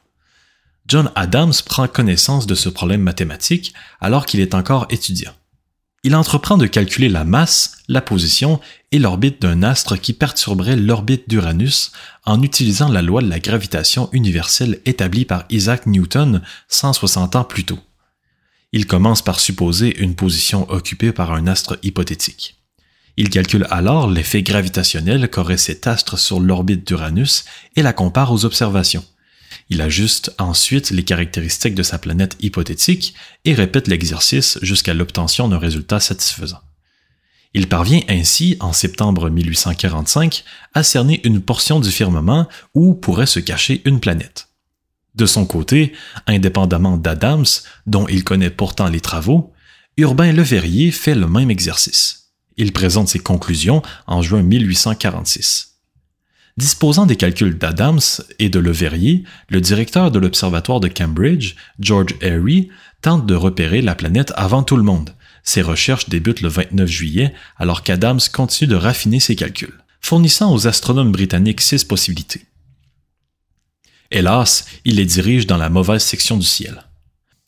[0.87, 5.33] John Adams prend connaissance de ce problème mathématique alors qu'il est encore étudiant.
[6.03, 8.59] Il entreprend de calculer la masse, la position
[8.91, 11.91] et l'orbite d'un astre qui perturberait l'orbite d'Uranus
[12.25, 17.65] en utilisant la loi de la gravitation universelle établie par Isaac Newton 160 ans plus
[17.65, 17.79] tôt.
[18.71, 22.55] Il commence par supposer une position occupée par un astre hypothétique.
[23.17, 27.45] Il calcule alors l'effet gravitationnel qu'aurait cet astre sur l'orbite d'Uranus
[27.75, 29.05] et la compare aux observations.
[29.69, 33.13] Il ajuste ensuite les caractéristiques de sa planète hypothétique
[33.45, 36.61] et répète l'exercice jusqu'à l'obtention d'un résultat satisfaisant.
[37.53, 40.43] Il parvient ainsi, en septembre 1845,
[40.73, 44.47] à cerner une portion du firmament où pourrait se cacher une planète.
[45.15, 45.91] De son côté,
[46.27, 47.45] indépendamment d'Adams,
[47.85, 49.51] dont il connaît pourtant les travaux,
[49.97, 52.31] Urbain Le Verrier fait le même exercice.
[52.55, 55.70] Il présente ses conclusions en juin 1846.
[56.57, 57.99] Disposant des calculs d'Adams
[58.39, 62.69] et de Le Verrier, le directeur de l'Observatoire de Cambridge, George Airy,
[63.01, 67.33] tente de repérer la planète avant tout le monde, ses recherches débutent le 29 juillet
[67.57, 72.45] alors qu'Adams continue de raffiner ses calculs, fournissant aux astronomes britanniques six possibilités.
[74.11, 76.83] Hélas, il les dirige dans la mauvaise section du ciel.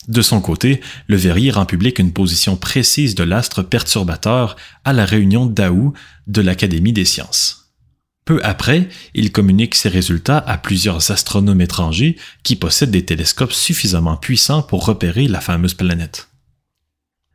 [0.08, 5.04] De son côté, Le Verrier rend public une position précise de l'astre perturbateur à la
[5.04, 5.94] réunion d'août
[6.26, 7.63] de l'Académie des sciences.
[8.24, 14.16] Peu après, il communique ses résultats à plusieurs astronomes étrangers qui possèdent des télescopes suffisamment
[14.16, 16.28] puissants pour repérer la fameuse planète.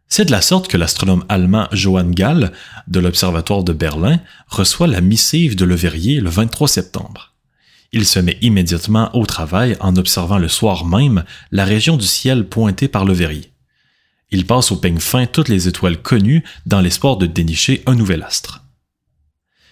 [0.07, 2.51] C'est de la sorte que l'astronome allemand Johann Gall,
[2.87, 7.35] de l'Observatoire de Berlin, reçoit la missive de Le Verrier le 23 septembre.
[7.91, 12.47] Il se met immédiatement au travail en observant le soir même la région du ciel
[12.47, 13.51] pointée par Le Verrier.
[14.31, 18.23] Il passe au peigne fin toutes les étoiles connues dans l'espoir de dénicher un nouvel
[18.23, 18.63] astre.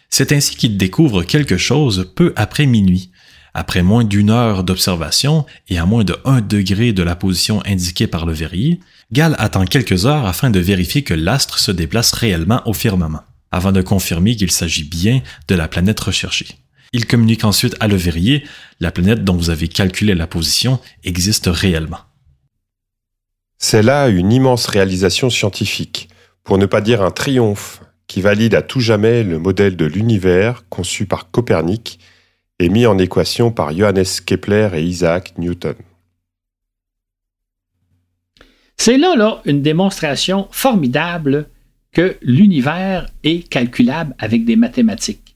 [0.09, 3.11] C'est ainsi qu'il découvre quelque chose peu après minuit,
[3.53, 8.05] après moins d'une heure d'observation et à moins de 1 degré de la position indiquée
[8.05, 8.79] par le verrier,
[9.11, 13.71] Gall attend quelques heures afin de vérifier que l'astre se déplace réellement au firmament, avant
[13.71, 16.47] de confirmer qu'il s'agit bien de la planète recherchée.
[16.93, 18.45] Il communique ensuite à Le Verrier,
[18.79, 22.01] la planète dont vous avez calculé la position existe réellement.
[23.57, 26.09] C'est là une immense réalisation scientifique,
[26.43, 30.63] pour ne pas dire un triomphe, qui valide à tout jamais le modèle de l'univers
[30.69, 31.99] conçu par Copernic
[32.59, 35.75] et mis en équation par Johannes Kepler et Isaac Newton.
[38.77, 41.49] C'est là, là une démonstration formidable
[41.91, 45.35] que l'univers est calculable avec des mathématiques.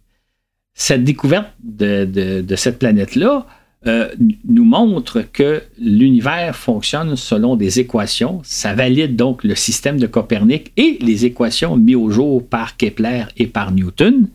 [0.73, 3.45] Cette découverte de, cette planète-là
[3.87, 4.09] euh,
[4.47, 8.41] nous montre que l'univers fonctionne selon des équations.
[8.43, 13.23] Ça valide donc le système de Copernic et les équations mises au jour par Kepler
[13.37, 14.27] et par Newton.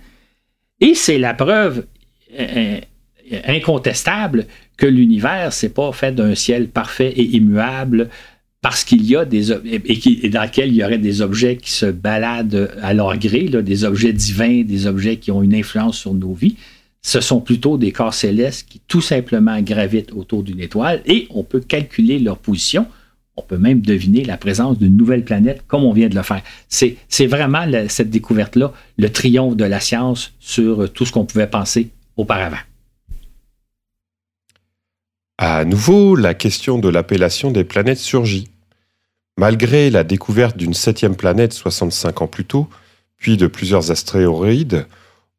[0.81, 1.87] Et c'est la preuve
[3.47, 8.09] incontestable que l'univers, c'est pas fait d'un ciel parfait et immuable
[8.63, 11.87] parce qu'il y a des et, dans lequel il y aurait des objets qui se
[11.87, 16.33] baladent à leur gré, des objets divins, des objets qui ont une influence sur nos
[16.33, 16.57] vies.
[17.07, 21.45] Ce sont plutôt des corps célestes qui tout simplement gravitent autour d'une étoile et on
[21.45, 22.89] peut calculer leur position.
[23.37, 26.43] On peut même deviner la présence d'une nouvelle planète comme on vient de le faire.
[26.69, 31.91] C'est vraiment cette découverte-là, le triomphe de la science sur tout ce qu'on pouvait penser
[32.17, 32.59] auparavant.
[35.39, 38.49] À nouveau, la question de l'appellation des planètes surgit.
[39.39, 42.69] Malgré la découverte d'une septième planète 65 ans plus tôt,
[43.17, 44.89] puis de plusieurs astéroïdes,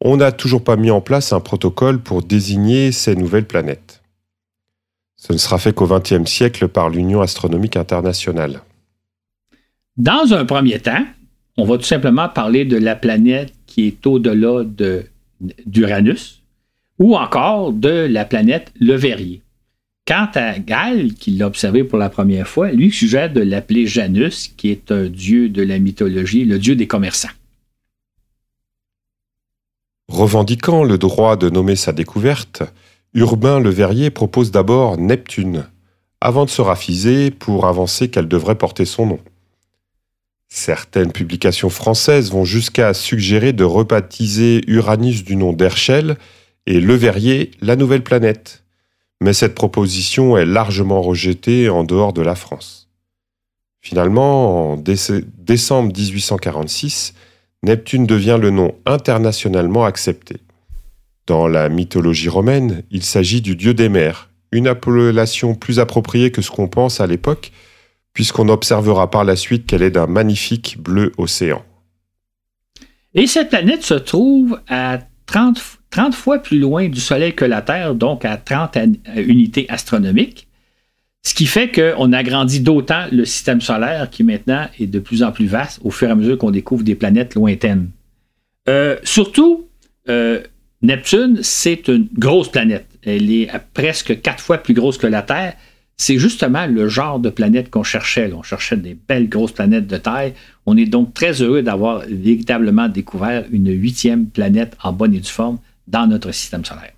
[0.02, 4.02] on n'a toujours pas mis en place un protocole pour désigner ces nouvelles planètes.
[5.16, 8.62] Ce ne sera fait qu'au XXe siècle par l'Union astronomique internationale.
[9.98, 11.06] Dans un premier temps,
[11.58, 14.64] on va tout simplement parler de la planète qui est au-delà
[15.66, 16.44] d'Uranus,
[17.00, 19.42] ou encore de la planète Le Verrier.
[20.08, 24.48] Quant à Gall, qui l'a observé pour la première fois, lui suggère de l'appeler Janus,
[24.56, 27.28] qui est un dieu de la mythologie, le dieu des commerçants.
[30.08, 32.64] Revendiquant le droit de nommer sa découverte,
[33.14, 35.68] Urbain Le Verrier propose d'abord Neptune,
[36.22, 39.20] avant de se raffiser pour avancer qu'elle devrait porter son nom.
[40.48, 46.18] Certaines publications françaises vont jusqu'à suggérer de rebaptiser Uranus du nom d'Herschel
[46.68, 48.64] et Le Verrier la nouvelle planète.
[49.20, 52.88] Mais cette proposition est largement rejetée en dehors de la France.
[53.82, 57.14] Finalement, en décembre 1846,
[57.64, 60.38] Neptune devient le nom internationalement accepté.
[61.26, 66.42] Dans la mythologie romaine, il s'agit du dieu des mers, une appellation plus appropriée que
[66.42, 67.52] ce qu'on pense à l'époque,
[68.14, 71.64] puisqu'on observera par la suite qu'elle est d'un magnifique bleu océan.
[73.14, 77.62] Et cette planète se trouve à 30 30 fois plus loin du Soleil que la
[77.62, 78.78] Terre, donc à 30
[79.16, 80.47] unités astronomiques.
[81.28, 85.34] Ce qui fait qu'on agrandit d'autant le système solaire qui maintenant est de plus en
[85.34, 87.90] plus vaste au fur et à mesure qu'on découvre des planètes lointaines.
[88.70, 89.68] Euh, surtout,
[90.08, 90.40] euh,
[90.82, 92.88] Neptune, c'est une grosse planète.
[93.04, 95.56] Elle est presque quatre fois plus grosse que la Terre.
[95.98, 98.32] c'est justement le genre de planète qu'on cherchait.
[98.32, 100.34] On cherchait des belles grosses planètes de taille.
[100.66, 105.30] On est donc très heureux d'avoir véritablement découvert une huitième planète en bonne et due
[105.30, 105.60] forme
[105.90, 106.94] dans notre système solaire.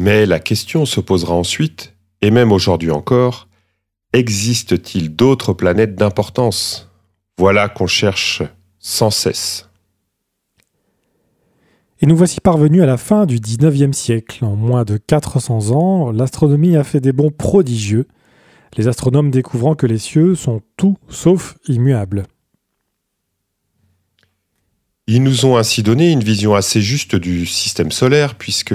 [0.00, 3.48] Mais la question se posera ensuite, et même aujourd'hui encore,
[4.14, 6.88] existe-t-il d'autres planètes d'importance?
[7.36, 8.42] Voilà qu'on cherche
[8.78, 9.68] sans cesse.
[12.00, 14.42] Et nous voici parvenus à la fin du 19e siècle.
[14.42, 18.08] En moins de 400 ans, l'astronomie a fait des bons prodigieux,
[18.78, 22.22] les astronomes découvrant que les cieux sont tout sauf immuables.
[25.06, 28.74] Ils nous ont ainsi donné une vision assez juste du système solaire, puisque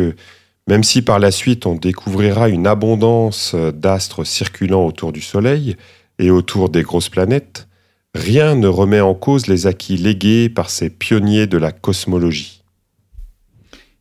[0.67, 5.75] même si par la suite on découvrira une abondance d'astres circulant autour du Soleil
[6.19, 7.67] et autour des grosses planètes,
[8.13, 12.61] rien ne remet en cause les acquis légués par ces pionniers de la cosmologie.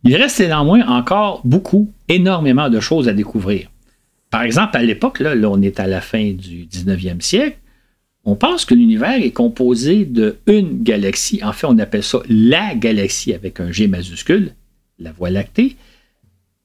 [0.04, 3.70] Il reste néanmoins encore beaucoup, énormément de choses à découvrir.
[4.30, 7.58] Par exemple, à l'époque, là, on est à la fin du 19e siècle,
[8.24, 11.42] on pense que l'univers est composé de une galaxie.
[11.44, 14.52] En fait, on appelle ça la galaxie avec un G majuscule,
[14.98, 15.76] la Voie lactée.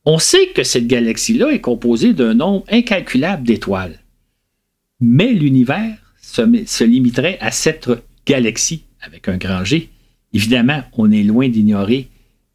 [0.06, 4.00] On sait que cette galaxie-là est composée d'un nombre incalculable d'étoiles.
[5.00, 7.90] Mais l'univers se, limiterait à cette
[8.26, 9.90] galaxie avec un grand G.
[10.34, 12.10] Évidemment, on est loin d'ignorer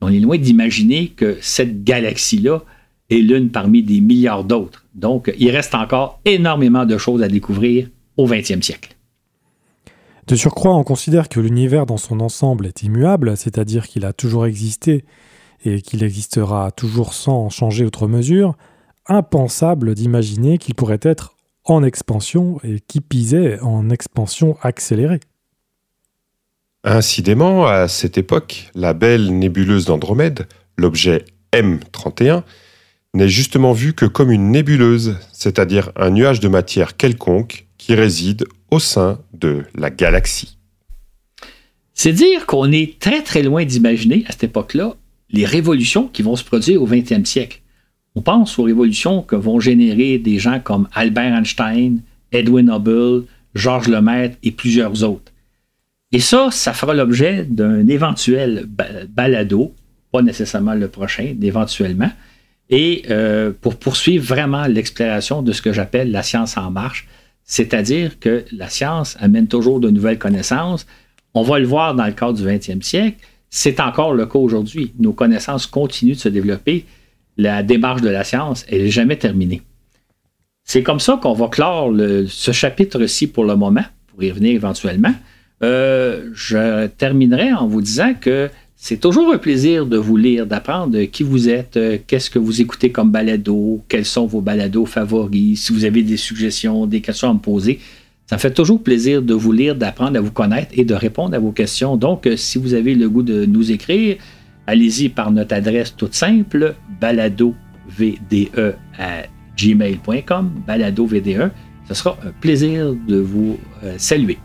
[0.04, 2.62] on est loin d'imaginer que cette galaxie-là
[3.08, 4.84] est l'une parmi des milliards d'autres.
[4.94, 7.88] Donc, il reste encore énormément de choses à découvrir
[8.18, 8.96] au 20e siècle.
[10.26, 14.44] De surcroît, on considère que l'univers dans son ensemble est immuable, c'est-à-dire qu'il a toujours
[14.44, 15.04] existé
[15.64, 18.56] et qu'il existera toujours sans changer outre mesure,
[19.06, 21.34] impensable d'imaginer qu'il pourrait être
[21.64, 25.20] en expansion et qui pisait en expansion accélérée.
[26.84, 30.46] Incidemment, à cette époque, la belle nébuleuse d'Andromède,
[30.76, 32.42] l'objet M31,
[33.14, 38.44] n'est justement vue que comme une nébuleuse, c'est-à-dire un nuage de matière quelconque qui réside
[38.70, 40.58] au sein de la galaxie.
[41.94, 44.96] C'est dire qu'on est très très loin d'imaginer à cette époque-là
[45.34, 47.60] les révolutions qui vont se produire au 20e siècle.
[48.14, 53.24] On pense aux révolutions que vont générer des gens comme Albert Einstein, Edwin Hubble,
[53.54, 55.32] Georges Lemaître et plusieurs autres.
[56.12, 58.66] Et ça, ça fera l'objet d'un éventuel
[59.08, 59.74] balado,
[60.12, 62.12] pas nécessairement le prochain, éventuellement,
[62.70, 67.08] et euh, pour poursuivre vraiment l'exploration de ce que j'appelle la science en marche,
[67.42, 70.86] c'est-à-dire que la science amène toujours de nouvelles connaissances.
[71.34, 73.18] On va le voir dans le cadre du 20e siècle.
[73.56, 74.92] C'est encore le cas aujourd'hui.
[74.98, 76.86] Nos connaissances continuent de se développer.
[77.36, 79.62] La démarche de la science, elle n'est jamais terminée.
[80.64, 81.94] C'est comme ça qu'on va clore
[82.26, 85.14] ce chapitre-ci pour le moment, pour y revenir éventuellement.
[85.62, 91.04] Euh, je terminerai en vous disant que c'est toujours un plaisir de vous lire, d'apprendre
[91.04, 95.62] qui vous êtes, euh, qu'est-ce que vous écoutez comme balado, quels sont vos balados favoris,
[95.64, 97.78] si vous avez des suggestions, des questions à me poser.
[98.26, 101.34] Ça me fait toujours plaisir de vous lire, d'apprendre à vous connaître et de répondre
[101.34, 101.96] à vos questions.
[101.96, 104.16] Donc, euh, si vous avez le goût de nous écrire,
[104.66, 107.56] allez-y par notre adresse toute simple, baladovde
[108.98, 109.22] à
[109.56, 111.50] gmail.com, baladovde.
[111.86, 113.58] Ce sera un plaisir de vous
[113.98, 114.38] saluer.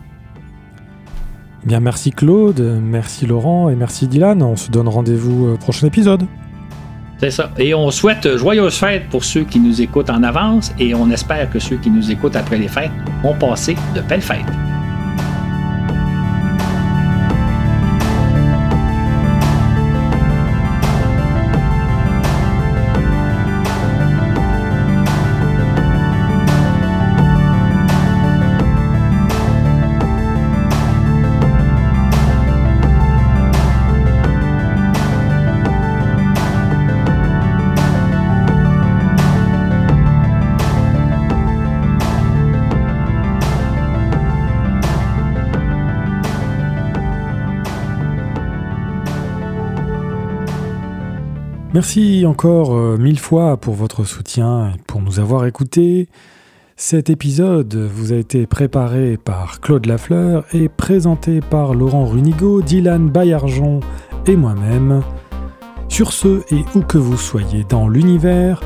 [1.64, 4.42] Bien, merci Claude, merci Laurent et merci Dylan.
[4.42, 6.24] On se donne rendez-vous au prochain épisode.
[7.20, 7.50] C'est ça.
[7.58, 11.50] Et on souhaite joyeuses fêtes pour ceux qui nous écoutent en avance et on espère
[11.50, 12.90] que ceux qui nous écoutent après les fêtes
[13.22, 14.69] ont passé de belles fêtes.
[51.80, 56.10] Merci encore euh, mille fois pour votre soutien et pour nous avoir écoutés.
[56.76, 63.08] Cet épisode vous a été préparé par Claude Lafleur et présenté par Laurent Runigo, Dylan
[63.08, 63.80] Bayarjon
[64.26, 65.00] et moi-même.
[65.88, 68.60] Sur ce et où que vous soyez dans l'univers,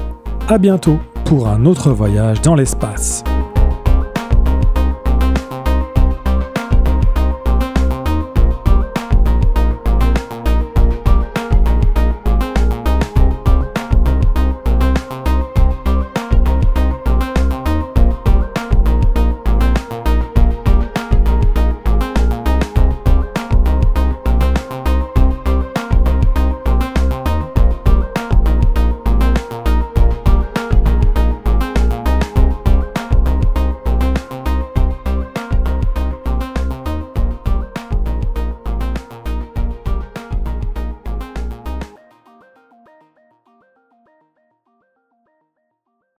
[0.49, 3.23] à bientôt pour un autre voyage dans l'espace.